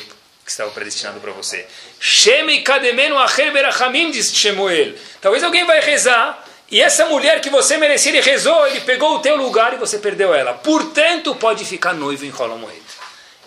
[0.45, 1.67] que estava predestinado para você.
[2.01, 4.95] Sheme kademenu acher berachamim, diz Shemuel.
[5.21, 9.19] Talvez alguém vai rezar e essa mulher que você merecia, ele rezou, ele pegou o
[9.21, 10.53] teu lugar e você perdeu ela.
[10.55, 12.83] Portanto, pode ficar noivo em Holomoed.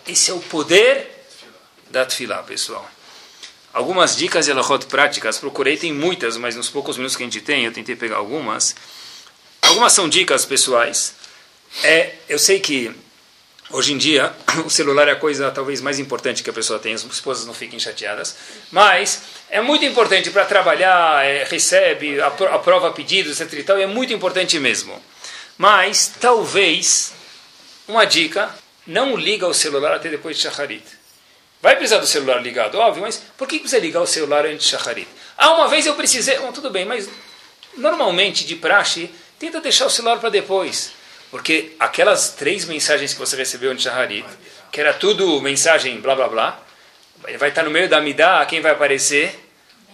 [0.07, 1.25] Esse é o poder
[1.89, 2.89] da Tfilá, pessoal.
[3.73, 7.41] Algumas dicas e alahot práticas, procurei, tem muitas, mas nos poucos minutos que a gente
[7.41, 8.75] tem, eu tentei pegar algumas.
[9.61, 11.13] Algumas são dicas pessoais.
[11.83, 12.95] É, eu sei que
[13.71, 14.33] Hoje em dia,
[14.65, 17.53] o celular é a coisa talvez mais importante que a pessoa tem, as esposas não
[17.53, 18.35] fiquem chateadas,
[18.71, 23.59] mas é muito importante para trabalhar, é, recebe, aprova pedidos, etc.
[23.59, 24.99] E, tal, e é muito importante mesmo.
[25.55, 27.13] Mas, talvez,
[27.87, 28.49] uma dica,
[28.87, 30.85] não liga o celular até depois de Shacharit.
[31.61, 34.71] Vai precisar do celular ligado, óbvio, mas por que precisa ligar o celular antes de
[34.71, 35.07] Shacharit?
[35.37, 37.07] Ah, uma vez eu precisei, bom, tudo bem, mas
[37.77, 40.97] normalmente, de praxe, tenta deixar o celular para depois.
[41.31, 44.25] Porque aquelas três mensagens que você recebeu de Shaharit,
[44.71, 46.59] que era tudo mensagem blá blá blá,
[47.37, 49.37] vai estar no meio da Midah, quem vai aparecer?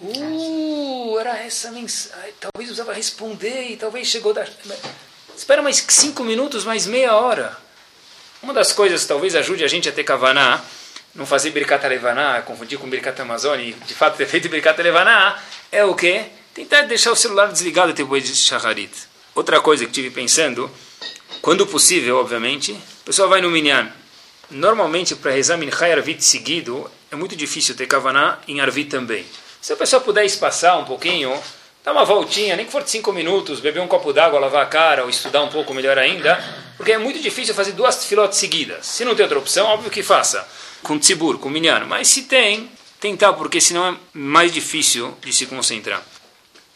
[0.01, 2.33] Uh, era essa mensagem.
[2.39, 4.45] Talvez usava responder e talvez chegou da.
[5.35, 7.57] Espera mais cinco minutos, mais meia hora.
[8.41, 10.61] Uma das coisas que talvez ajude a gente a ter kavaná,
[11.13, 15.41] não fazer Birkat Levaná, confundir com Birkat Amazônia, e de fato ter feito Birkat Levaná,
[15.71, 16.25] é o quê?
[16.53, 18.91] Tentar deixar o celular desligado depois de Shaharit.
[19.33, 20.69] Outra coisa que tive pensando,
[21.41, 23.91] quando possível, obviamente, o pessoal vai no Minyan.
[24.49, 29.25] Normalmente, para rezar Minchai Arvit seguido, é muito difícil ter Kavaná em Arvit também.
[29.61, 31.35] Se a pessoa puder espaçar um pouquinho,
[31.83, 34.67] dar uma voltinha, nem que for de cinco minutos, beber um copo d'água, lavar a
[34.67, 36.43] cara ou estudar um pouco melhor ainda,
[36.77, 38.85] porque é muito difícil fazer duas filotes seguidas.
[38.85, 40.47] Se não tem outra opção, óbvio que faça.
[40.83, 41.85] Com tzibur, com minyan.
[41.85, 42.69] Mas se tem,
[42.99, 46.03] tentar, porque senão é mais difícil de se concentrar.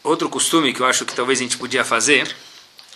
[0.02, 2.34] Outro costume que eu acho que talvez a gente podia fazer,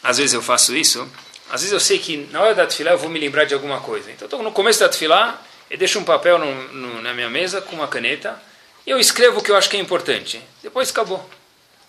[0.02, 1.06] às vezes eu faço isso,
[1.54, 3.78] às vezes eu sei que na hora da tefilá eu vou me lembrar de alguma
[3.78, 4.10] coisa.
[4.10, 5.40] Então, estou no começo da tefilá,
[5.70, 8.36] eu deixo um papel no, no, na minha mesa com uma caneta,
[8.84, 10.42] e eu escrevo o que eu acho que é importante.
[10.60, 11.24] Depois acabou.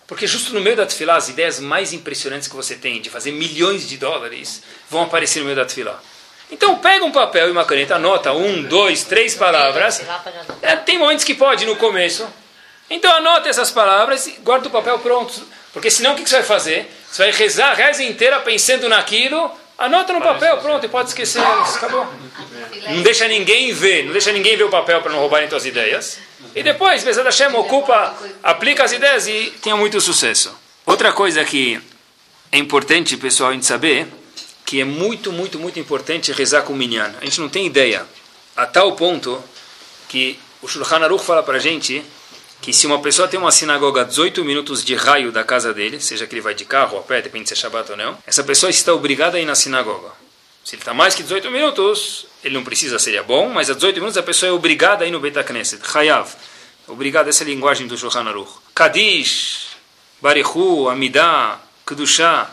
[0.05, 3.31] Porque justo no meio da tefilá, as ideias mais impressionantes que você tem de fazer
[3.31, 5.99] milhões de dólares vão aparecer no meio da tefilá.
[6.51, 9.99] Então pega um papel e uma caneta, anota um, dois, três palavras.
[10.61, 12.23] É, tem momentos que pode no começo.
[12.87, 15.33] Então anota essas palavras e guarda o papel pronto.
[15.73, 16.87] Porque senão o que você vai fazer?
[17.15, 21.41] Você vai rezar a reza inteira pensando naquilo, anota no papel, pronto, e pode esquecer.
[21.41, 22.05] Acabou.
[22.89, 26.19] Não deixa ninguém ver, não deixa ninguém ver o papel para não roubarem suas ideias.
[26.53, 28.13] E depois, Bezat Hashem ocupa,
[28.43, 30.53] aplica as ideias e tenha muito sucesso.
[30.85, 31.81] Outra coisa que
[32.51, 34.07] é importante, pessoal, a gente saber,
[34.65, 37.15] que é muito, muito, muito importante rezar com o Minyan.
[37.21, 38.05] A gente não tem ideia,
[38.57, 39.41] a tal ponto
[40.09, 42.03] que o Shulchan Aruch fala para a gente
[42.65, 45.99] que se uma pessoa tem uma sinagoga a 18 minutos de raio da casa dele,
[45.99, 48.17] seja que ele vai de carro ou a pé, depende se é Shabbat ou não,
[48.25, 50.09] essa pessoa está obrigada a ir na sinagoga.
[50.63, 53.97] Se ele está mais que 18 minutos, ele não precisa, seria bom, mas a 18
[53.97, 55.87] minutos a pessoa é obrigada a ir no Beit HaKnesset.
[55.87, 56.27] Chayav.
[56.87, 58.51] Obrigado, essa é a linguagem do Shulchan Aruch.
[58.73, 59.67] Kadish,
[60.19, 62.49] Barichu, Amidah, Kedushá.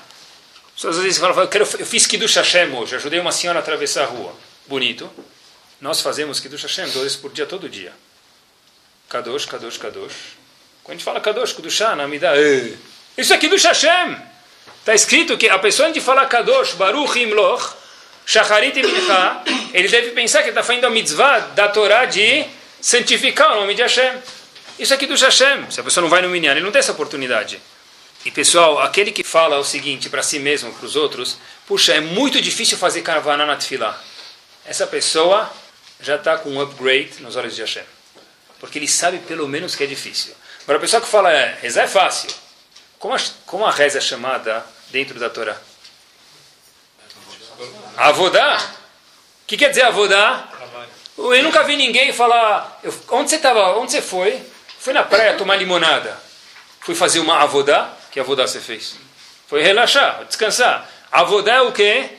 [0.85, 1.49] Às vezes falam, eu,
[1.79, 4.35] eu fiz Kiddush Hashem hoje, ajudei uma senhora a atravessar a rua.
[4.67, 5.11] Bonito.
[5.81, 7.95] Nós fazemos Kiddush Hashem vezes por dia, todo dia.
[9.13, 10.15] Kadosh, Kadosh, Kadosh.
[10.83, 12.33] Quando a gente fala Kadosh, Kedushá, na Amidah,
[13.19, 14.17] isso é Kiddush Hashem.
[14.79, 17.75] Está escrito que a pessoa antes de falar Kadosh, Baruch Imloch,
[18.25, 19.43] Shacharit Mincha,
[19.75, 22.47] ele deve pensar que está fazendo a mitzvah da Torá de
[22.81, 24.15] santificar o nome de Hashem.
[24.79, 25.71] Isso aqui do Hashem.
[25.71, 27.61] Se a pessoa não vai no Minyan, ele não tem essa oportunidade.
[28.25, 31.37] E pessoal, aquele que fala o seguinte para si mesmo, para os outros,
[31.67, 34.01] puxa, é muito difícil fazer caravaná na tefilá.
[34.65, 35.53] Essa pessoa
[36.01, 37.85] já está com um upgrade nos olhos de Hashem.
[38.63, 40.33] Porque ele sabe pelo menos que é difícil.
[40.63, 42.31] Agora a pessoa que fala, é, rezar é fácil.
[42.97, 45.57] Como a, como a reza é chamada dentro da Torá?
[47.97, 48.57] Avodá?
[49.43, 50.49] O que quer dizer avodá?
[51.19, 52.79] Eu nunca vi ninguém falar.
[52.85, 53.77] Eu, onde você estava?
[53.79, 54.41] Onde você foi?
[54.79, 56.17] Fui na praia tomar limonada.
[56.83, 57.93] Fui fazer uma avodá.
[58.13, 58.95] Que avodá você fez?
[59.49, 60.89] Foi relaxar, descansar.
[61.11, 62.11] Avodá é o quê?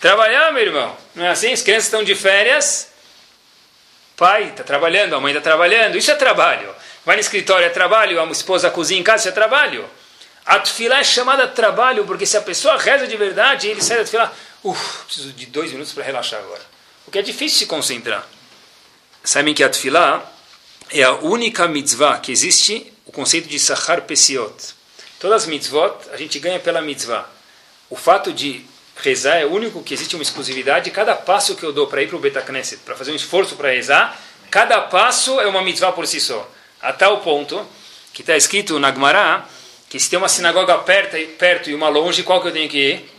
[0.00, 0.96] Trabalhar, meu irmão.
[1.14, 1.52] Não é assim?
[1.52, 2.95] As crianças estão de férias.
[4.16, 5.96] Pai está trabalhando, a mãe está trabalhando.
[5.98, 6.74] Isso é trabalho.
[7.04, 9.88] Vai no escritório é trabalho, a esposa cozinha em casa, isso é trabalho.
[10.44, 14.04] A tefilá é chamada trabalho, porque se a pessoa reza de verdade, ele sai da
[14.04, 14.32] tefilá,
[14.64, 16.62] uff, preciso de dois minutos para relaxar agora.
[17.04, 18.26] Porque é difícil se concentrar.
[19.22, 20.24] Sabem que a tefilá
[20.90, 24.74] é a única mitzvah que existe, o conceito de sahar pesiot.
[25.18, 27.28] Todas as mitzvot a gente ganha pela mitzvah.
[27.90, 28.64] O fato de
[28.96, 30.90] rezar é único que existe uma exclusividade.
[30.90, 33.70] Cada passo que eu dou para ir para o Betacneset, para fazer um esforço para
[33.70, 34.18] rezar,
[34.50, 36.48] cada passo é uma mitzvah por si só.
[36.80, 37.66] A tal ponto
[38.12, 39.44] que está escrito na Gemara
[39.88, 42.78] que se tem uma sinagoga perto, perto e uma longe, qual que eu tenho que
[42.78, 43.10] ir?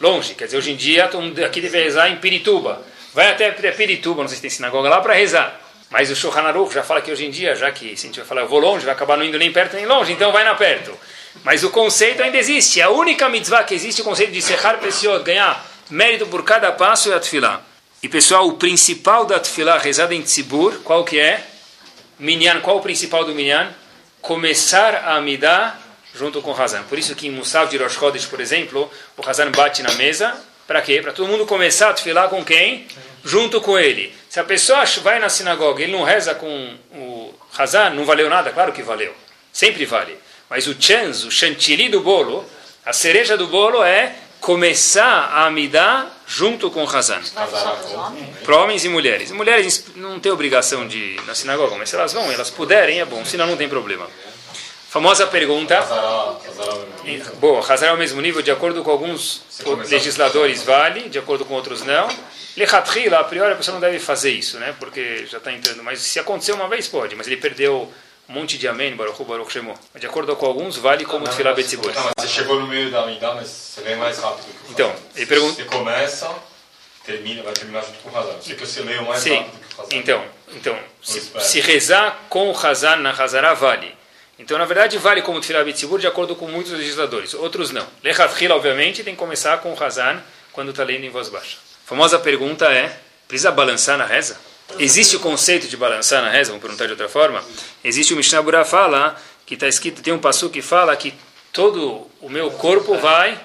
[0.00, 0.34] Longe.
[0.34, 2.82] Quer dizer, hoje em dia, todo mundo aqui deve rezar em Pirituba.
[3.12, 5.60] Vai até Pirituba, não sei se tem sinagoga lá, para rezar.
[5.90, 8.26] Mas o Aruch já fala que hoje em dia, já que se a gente vai
[8.26, 10.54] falar eu vou longe, vai acabar não indo nem perto nem longe, então vai na
[10.54, 10.92] perto.
[11.42, 12.80] Mas o conceito ainda existe.
[12.80, 17.12] A única mitzvah que existe, o conceito de Sehar Pesiot, ganhar mérito por cada passo
[17.12, 17.60] é a.
[18.02, 21.42] E pessoal, o principal da Tfilah rezada em Tzibur, qual que é?
[22.18, 23.72] Minyan, qual o principal do Minyan?
[24.20, 25.78] Começar a Amidah
[26.14, 26.82] junto com o Hazan.
[26.84, 30.34] Por isso que em Musaf de Rosh Chodesh, por exemplo, o Hazan bate na mesa,
[30.66, 31.02] para quê?
[31.02, 32.86] Para todo mundo começar a tefilá com quem?
[33.24, 34.14] Junto com ele.
[34.28, 38.30] Se a pessoa vai na sinagoga e ele não reza com o Hazan, não valeu
[38.30, 38.50] nada?
[38.50, 39.14] Claro que valeu.
[39.52, 40.16] Sempre vale.
[40.48, 42.44] Mas o chance, o chantilly do bolo,
[42.84, 47.20] a cereja do bolo é começar a amidar junto com o Hazan.
[48.44, 49.30] Para homens e mulheres.
[49.30, 53.04] Mulheres não têm obrigação de ir na sinagoga, mas se elas vão, elas puderem, é
[53.04, 53.24] bom.
[53.24, 54.06] Senão não tem problema.
[54.90, 55.74] Famosa pergunta.
[55.74, 57.18] É?
[57.40, 59.42] Boa, Hazar é o mesmo nível, de acordo com alguns
[59.88, 62.06] legisladores vale, de acordo com outros não.
[62.56, 64.72] Lechatchila, a priori a pessoa não deve fazer isso, né?
[64.78, 65.82] Porque já está entrando.
[65.82, 67.16] Mas se acontecer uma vez, pode.
[67.16, 67.92] Mas ele perdeu
[68.28, 69.78] um monte de amém, Baruch Hu, Baruch Shemo.
[69.92, 71.92] Mas de acordo com alguns, vale como Tfilah Betzibur.
[71.94, 74.72] Não, mas você chegou no meio da Amidá, mas você vem mais rápido que o
[74.72, 76.30] Então, ele pergunta- Você começa,
[77.04, 78.38] termina, vai terminar junto com o Hazara.
[78.40, 79.96] Você que você leio mais Sim, rápido que o Hazara.
[79.96, 80.24] então,
[80.56, 83.94] então se, se rezar com o Hazar na Hazará, vale.
[84.38, 87.34] Então, na verdade, vale como Tfilah Betzibur, de acordo com muitos legisladores.
[87.34, 87.86] Outros não.
[88.02, 90.22] Lechatchila, obviamente, tem que começar com o Hazar
[90.52, 91.56] quando está lendo em voz baixa.
[91.84, 92.96] A famosa pergunta é,
[93.28, 94.36] precisa balançar na reza?
[94.78, 96.50] Existe o conceito de balançar na reza?
[96.50, 97.44] Vamos perguntar de outra forma.
[97.82, 101.14] Existe o Mishnah Burah fala, que está escrito, tem um passo que fala que
[101.52, 103.40] todo o meu corpo vai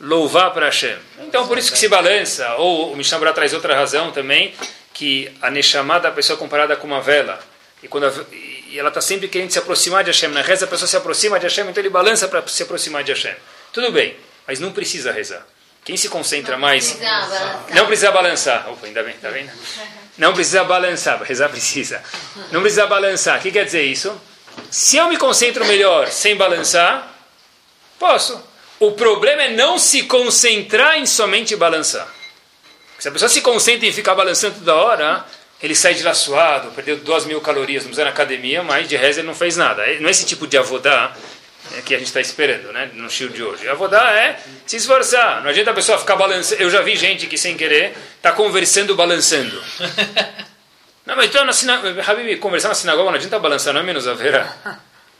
[0.00, 0.96] louvar para Hashem.
[1.20, 2.54] Então, por isso que se balança.
[2.54, 4.54] Ou o Mishnah Berurah traz outra razão também,
[4.92, 7.38] que a Neshama da pessoa é comparada com uma vela.
[7.82, 8.12] E, quando a
[8.74, 10.30] e ela está sempre querendo se aproximar de Hashem.
[10.30, 13.12] Na reza a pessoa se aproxima de Hashem, então ele balança para se aproximar de
[13.12, 13.36] Hashem.
[13.72, 14.16] Tudo bem,
[14.48, 15.46] mas não precisa rezar.
[15.84, 16.98] Quem se concentra mais...
[17.72, 18.68] Não precisa balançar.
[18.72, 19.52] Opa, ainda bem, tá vendo?
[20.16, 22.02] Não precisa balançar, rezar precisa.
[22.50, 23.38] Não precisa balançar.
[23.38, 24.14] O que quer dizer isso?
[24.70, 27.12] Se eu me concentro melhor sem balançar,
[27.98, 28.40] posso.
[28.78, 32.06] O problema é não se concentrar em somente balançar.
[32.98, 35.24] Se a pessoa se concentra em ficar balançando toda hora,
[35.62, 38.96] ele sai de lá suado, perdeu duas mil calorias, não precisa na academia, mas de
[38.96, 39.82] reza ele não fez nada.
[40.00, 41.14] Não é esse tipo de avodá
[41.72, 43.68] é, que a gente está esperando né, no show de hoje.
[43.68, 45.42] Avodá é se esforçar.
[45.42, 46.62] Não adianta a pessoa ficar balançando.
[46.62, 49.62] Eu já vi gente que sem querer está conversando balançando.
[51.06, 51.82] Não, mas então, na sina...
[52.06, 54.50] Habib, conversar na sinagoga não adianta balançar, não é menos a vera.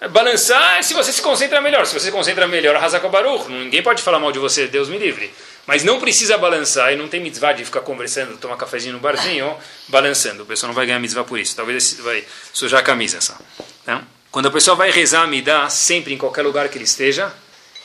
[0.01, 1.86] É Balançar é se você se concentra melhor.
[1.86, 3.51] Se você se concentra melhor, arrasar com a Baruch.
[3.51, 5.32] Ninguém pode falar mal de você, Deus me livre.
[5.66, 9.57] Mas não precisa balançar e não tem mitzvah de ficar conversando, tomar cafezinho no barzinho,
[9.88, 10.42] balançando.
[10.42, 11.57] O pessoal não vai ganhar mitzvah por isso.
[11.57, 13.34] Talvez vai sujar a camisa só.
[13.82, 14.03] Então,
[14.35, 17.32] quando a pessoa vai rezar a midá, sempre em qualquer lugar que ele esteja,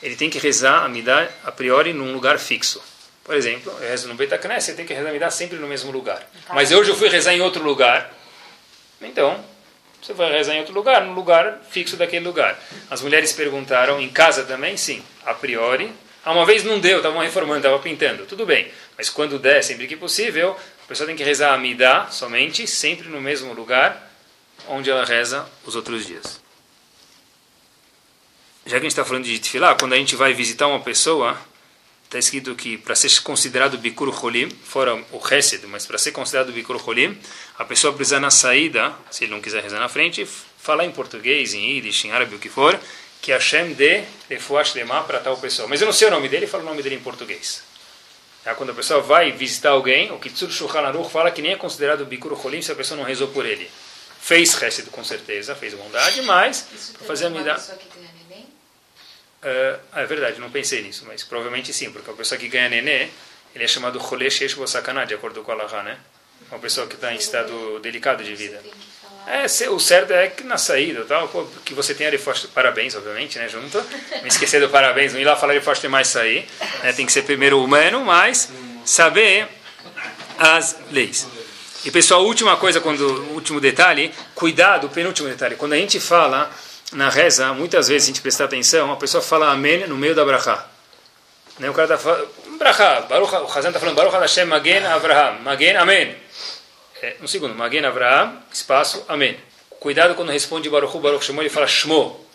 [0.02, 2.82] ele tem que rezar a midá a priori num lugar fixo.
[3.24, 5.92] Por exemplo, eu rezo no Betacné, você tem que rezar a midá sempre no mesmo
[5.92, 6.28] lugar.
[6.52, 8.12] Mas hoje eu fui rezar em outro lugar,
[9.00, 9.46] então
[10.02, 12.60] você vai rezar em outro lugar, no lugar fixo daquele lugar.
[12.90, 14.76] As mulheres perguntaram, em casa também?
[14.76, 15.94] Sim, a priori.
[16.26, 18.26] Ah, uma vez não deu, estavam reformando, estavam pintando.
[18.26, 22.08] Tudo bem, mas quando der, sempre que possível, a pessoa tem que rezar a midá
[22.10, 24.09] somente, sempre no mesmo lugar
[24.70, 26.40] onde ela reza os outros dias.
[28.66, 31.36] Já que a gente está falando de tefilá, quando a gente vai visitar uma pessoa,
[32.06, 36.52] está escrito que para ser considerado bikur cholim, fora o chesed, mas para ser considerado
[36.52, 37.18] bikur cholim,
[37.58, 41.54] a pessoa precisa na saída, se ele não quiser rezar na frente, falar em português,
[41.54, 42.80] em yiddish, em árabe, o que for,
[43.22, 45.68] que Hashem dê refuash lema para tal pessoa.
[45.68, 47.64] Mas eu não sei o nome dele, fala o nome dele em português.
[48.44, 48.54] Tá?
[48.56, 52.06] Quando a pessoa vai visitar alguém, o Kitsur Shulchan Aruch fala que nem é considerado
[52.06, 53.70] bikur cholim se a pessoa não rezou por ele.
[54.30, 57.56] Fez chesed com certeza, fez bondade, mas para fazer a midá...
[59.42, 63.08] Uh, é verdade, não pensei nisso, mas provavelmente sim, porque a pessoa que ganha nenê,
[63.56, 64.56] ele é chamado Chole Shesh
[65.08, 65.98] de acordo com a Laha, né?
[66.52, 68.62] Uma pessoa que está em estado delicado de vida.
[69.26, 71.28] É, o certo é que na saída, tal,
[71.66, 73.82] que você tenha reforço, parabéns, obviamente, né, junto.
[74.22, 76.48] Me esquecer do parabéns, não ir lá falar reforço mais sair.
[76.84, 78.52] Né, tem que ser primeiro humano, mas
[78.86, 79.48] saber
[80.38, 81.39] as leis.
[81.86, 86.52] E pessoal, última coisa, quando, último detalhe, cuidado, penúltimo detalhe, quando a gente fala
[86.92, 90.26] na reza, muitas vezes a gente prestar atenção, a pessoa fala amém no meio da
[90.26, 90.68] brachá.
[91.58, 91.70] Né?
[91.70, 95.78] O cara está falando, brachá, Baruch, o Hazan está falando, Baruch Hashem Magen Avraham, Magen
[95.78, 96.18] Amém.
[97.02, 99.38] É, um segundo, Magen Avraham, espaço, Amém.
[99.80, 102.26] Cuidado quando responde Baruch Baruch Shemo, ele fala Shmo.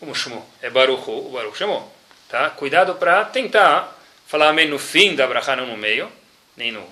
[0.00, 0.44] Como Shmo?
[0.60, 1.92] É Baruch Hu, Baruch Shemo.
[2.28, 2.50] Tá?
[2.50, 3.96] Cuidado para tentar
[4.26, 6.10] falar Amém no fim da brachá, não no meio,
[6.56, 6.84] nem no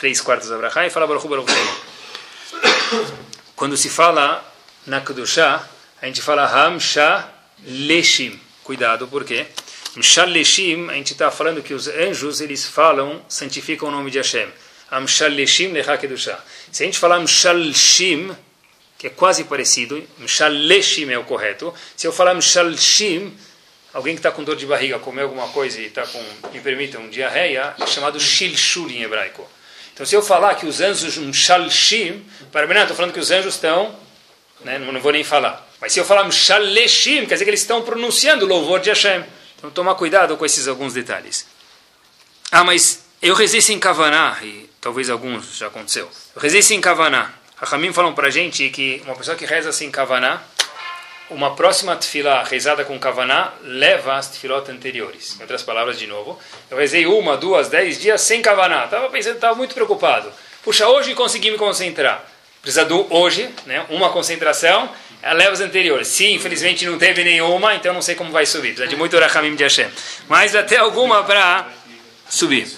[0.00, 1.52] três quartos da brachá, e falar Baruch Baruch.
[3.54, 4.42] Quando se fala
[4.86, 5.68] na Kedushá,
[6.00, 7.28] a gente fala Hamsha
[7.66, 8.40] Leshim.
[8.64, 9.46] Cuidado, por quê?
[9.94, 14.16] Hamsha Leshim, a gente está falando que os anjos, eles falam, santificam o nome de
[14.16, 14.48] Hashem.
[14.90, 16.42] Hamsha Leshim Lecha Kedushá.
[16.72, 18.34] Se a gente falar Hamsha Leshim,
[18.96, 21.74] que é quase parecido, Hamsha Leshim é o correto.
[21.94, 23.36] Se eu falar Hamsha Leshim,
[23.92, 26.24] alguém que está com dor de barriga, comeu alguma coisa e está com,
[26.54, 29.46] me permitam, diarreia, é chamado Shilshul em hebraico.
[30.00, 33.20] Então, se eu falar que os anjos um shalshim, para mim, não, estou falando que
[33.20, 33.94] os anjos estão,
[34.64, 35.68] né, não, não vou nem falar.
[35.78, 39.22] Mas se eu falar shaleshim, quer dizer que eles estão pronunciando o louvor de Hashem.
[39.58, 41.46] Então, tomar cuidado com esses alguns detalhes.
[42.50, 46.08] Ah, mas eu rezei sem kavaná, e talvez alguns já aconteceu.
[46.34, 47.34] Eu rezei sem kavaná.
[47.60, 50.40] A Hamim falam para gente que uma pessoa que reza sem kavaná,
[51.30, 55.36] uma próxima tefilá rezada com kavaná leva as tefilot anteriores.
[55.38, 56.38] Em outras palavras, de novo,
[56.70, 58.84] eu rezei uma, duas, dez dias sem kavaná.
[58.84, 60.30] Estava pensando, estava muito preocupado.
[60.62, 62.24] Puxa, hoje consegui me concentrar.
[62.60, 63.86] Precisa do hoje, né?
[63.88, 64.90] uma concentração.
[65.22, 66.08] a levas anteriores.
[66.08, 68.68] Se infelizmente não teve nenhuma, então não sei como vai subir.
[68.68, 69.88] Precisa de muito Rahamim de Hashem.
[70.28, 71.68] Mas até alguma para
[72.28, 72.68] subir.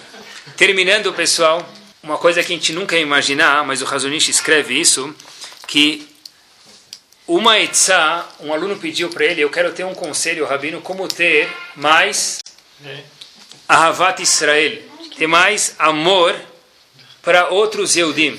[0.56, 1.66] Terminando, pessoal,
[2.02, 5.14] uma coisa que a gente nunca ia imaginar, mas o Razonish escreve isso,
[5.66, 6.11] que
[7.26, 11.50] uma etzá, um aluno pediu para ele, eu quero ter um conselho, Rabino, como ter
[11.76, 12.40] mais
[13.68, 14.82] Ahavat Israel,
[15.16, 16.34] ter mais amor
[17.22, 18.38] para outros Yehudim.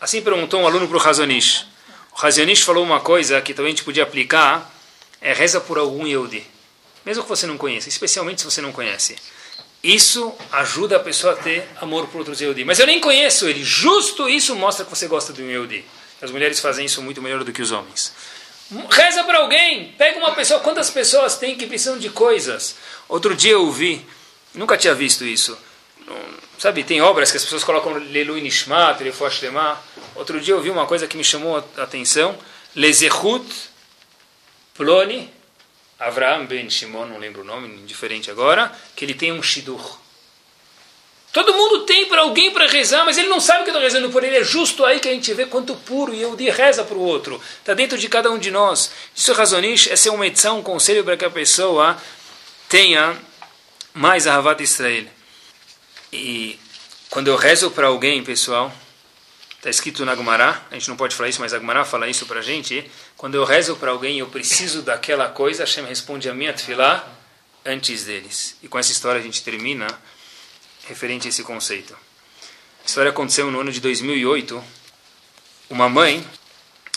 [0.00, 1.66] Assim perguntou um aluno para o Razonish.
[2.12, 4.72] O Razonish falou uma coisa que também a gente podia aplicar,
[5.20, 6.46] é reza por algum Yehudi.
[7.04, 9.16] Mesmo que você não conheça, especialmente se você não conhece.
[9.82, 12.64] Isso ajuda a pessoa a ter amor por outros Yehudi.
[12.64, 13.64] Mas eu nem conheço ele.
[13.64, 15.84] Justo isso mostra que você gosta de um Yehudi.
[16.20, 18.12] As mulheres fazem isso muito melhor do que os homens.
[18.90, 19.92] Reza para alguém.
[19.98, 20.60] Pega uma pessoa.
[20.60, 22.76] Quantas pessoas tem que precisam de coisas?
[23.08, 24.04] Outro dia eu vi,
[24.54, 25.58] nunca tinha visto isso.
[26.58, 29.80] Sabe, tem obras que as pessoas colocam Lelui Nishmat, Lefosh Lemah.
[30.14, 32.38] Outro dia eu vi uma coisa que me chamou a atenção.
[32.74, 33.46] Lezechut
[34.74, 35.32] Ploni
[36.00, 39.98] Avraham Ben Shimon, não lembro o nome, indiferente agora, que ele tem um shidur.
[41.32, 44.24] Todo mundo tem para alguém para rezar, mas ele não sabe que está rezando por
[44.24, 44.38] ele.
[44.38, 47.40] É justo aí que a gente vê quanto puro e Yehudi reza para o outro.
[47.60, 48.90] Está dentro de cada um de nós.
[49.14, 51.96] Isso razonish, essa é uma edição, um conselho para que a pessoa
[52.68, 53.16] tenha
[53.94, 55.06] mais a Havat Israel.
[56.12, 56.58] E
[57.10, 58.72] quando eu rezo para alguém, pessoal,
[59.56, 62.26] está escrito na Gemara, a gente não pode falar isso, mas a Gemara fala isso
[62.26, 62.90] para a gente.
[63.16, 67.08] Quando eu rezo para alguém eu preciso daquela coisa, Hashem responde a minha tefilá
[67.64, 68.56] antes deles.
[68.62, 69.86] E com essa história a gente termina
[70.90, 71.96] referente a esse conceito.
[72.82, 74.62] A história aconteceu no ano de 2008.
[75.70, 76.26] Uma mãe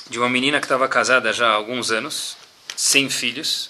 [0.10, 2.36] de uma menina que estava casada já há alguns anos,
[2.76, 3.70] sem filhos.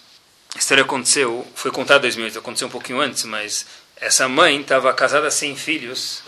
[0.56, 3.66] A história aconteceu, foi contada em 2008, aconteceu um pouquinho antes, mas
[3.98, 6.24] essa mãe estava casada sem filhos.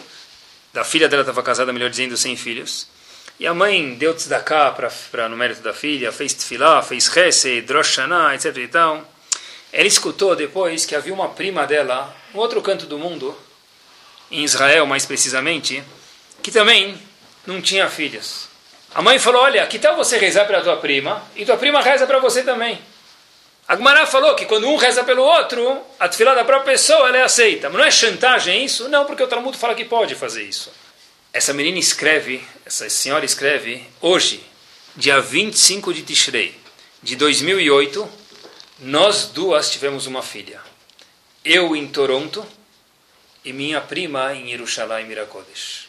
[0.74, 2.88] Da filha dela estava casada, melhor dizendo, sem filhos.
[3.40, 4.72] E a mãe deu tzedakah
[5.10, 7.98] para no mérito da filha, fez tefilá, fez rese, drosh
[8.34, 9.10] etc e tal.
[9.72, 13.38] Ela escutou depois que havia uma prima dela, no outro canto do mundo,
[14.32, 15.84] em Israel mais precisamente,
[16.42, 17.00] que também
[17.46, 18.48] não tinha filhos.
[18.94, 22.08] A mãe falou: Olha, que tal você rezar para tua prima e tua prima reza
[22.08, 22.80] para você também?
[23.68, 27.18] A Gemara falou que quando um reza pelo outro, a tefilá da própria pessoa ela
[27.18, 27.68] é aceita.
[27.68, 28.88] Mas não é chantagem isso?
[28.90, 30.72] Não, porque o Talmud fala que pode fazer isso.
[31.34, 34.42] Essa menina escreve, essa senhora escreve, hoje,
[34.96, 36.56] dia 25 de Tishrei,
[37.02, 38.08] de 2008,
[38.80, 40.62] nós duas tivemos uma filha.
[41.44, 42.46] Eu em Toronto
[43.46, 45.86] e minha prima em Yerushalayim Mirakodesh.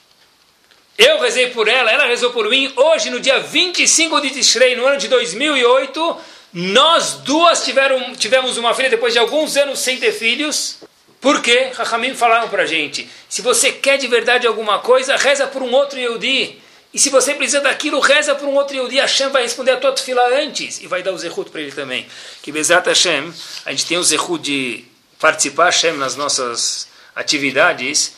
[0.98, 2.70] Eu rezei por ela, ela rezou por mim.
[2.76, 6.20] Hoje, no dia 25 de Tishrei, no ano de 2008,
[6.52, 10.78] nós duas tiveram, tivemos uma filha depois de alguns anos sem ter filhos.
[11.20, 11.70] Por quê?
[11.74, 15.98] Rahamim falaram para gente, se você quer de verdade alguma coisa, reza por um outro
[15.98, 16.60] Yehudi.
[16.94, 18.96] E se você precisa daquilo, reza por um outro Yehudi.
[18.98, 22.06] Hashem vai responder a tua fila antes e vai dar o zehut para ele também.
[22.42, 23.32] Que Bezat Hashem,
[23.66, 24.84] a gente tem o zehut de
[25.18, 28.12] participar Hashem nas nossas atividades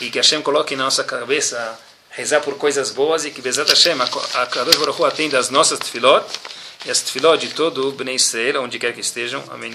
[0.00, 1.78] e que Hashem coloque na nossa cabeça
[2.10, 6.26] rezar por coisas boas e que Bezat Hashem, a Kadosh Baruch atenda as nossas tefilot
[6.84, 9.42] e as tefilot de todo o Bnei Israel, onde quer que estejam.
[9.50, 9.74] Amém.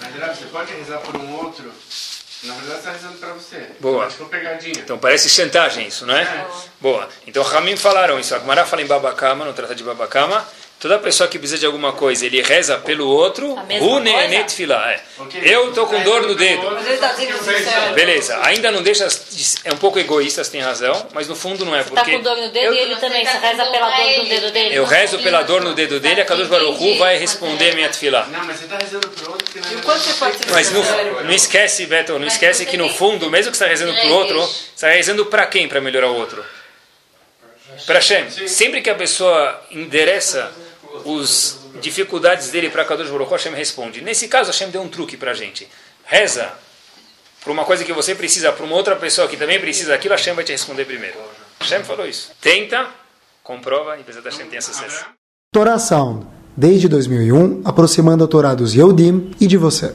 [0.00, 1.70] Mas, você pode rezar por um outro
[2.44, 3.70] na verdade, está rezando para você.
[3.80, 4.06] Boa.
[4.06, 4.78] Que pegadinha.
[4.78, 6.22] Então parece chantagem isso, não é?
[6.22, 6.46] é.
[6.78, 7.08] Boa.
[7.26, 8.34] Então Ramim falaram isso.
[8.34, 10.46] A Gemara fala em Babacama, no Tratado de Babacama.
[10.80, 13.56] Toda pessoa que precisa de alguma coisa, ele reza pelo outro.
[13.70, 15.00] É.
[15.42, 16.62] Eu estou com dor no dedo.
[17.94, 18.38] Beleza.
[18.42, 19.08] Ainda não deixa.
[19.64, 21.82] É um pouco egoísta, você tem razão, mas no fundo não é.
[21.82, 23.24] Porque está com dor no dedo eu, e ele também.
[23.24, 24.74] Você reza pela dor no dedo dele.
[24.74, 28.26] Eu rezo pela dor no dedo dele, a Kadosh Baruchu vai responder a minha tefilá.
[28.26, 29.60] Não, mas você está rezando para outro.
[29.72, 30.82] E o quanto você pode Mas não,
[31.22, 34.14] não esquece, Beto, não esquece que no fundo, mesmo que você está rezando para o
[34.14, 36.44] outro, você está rezando para quem para melhorar o outro?
[37.86, 38.28] Para Hashem.
[38.46, 40.52] Sempre que a pessoa endereça
[41.04, 44.00] os dificuldades dele para Kadosh Baruch Hashem responde.
[44.00, 45.68] Nesse caso, Hashem deu um truque para a gente.
[46.04, 46.52] Reza
[47.44, 50.34] por uma coisa que você precisa, para uma outra pessoa que também precisa daquilo, Hashem
[50.34, 51.18] vai te responder primeiro.
[51.60, 52.32] Hashem falou isso.
[52.40, 52.88] Tenta,
[53.42, 55.04] comprova e Bezat Hashem tenha sucesso.
[55.52, 56.26] Torah Sound,
[56.56, 59.94] desde 2001, aproximando a Torá dos Yehudim e de você.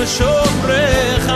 [0.06, 1.30] שומרך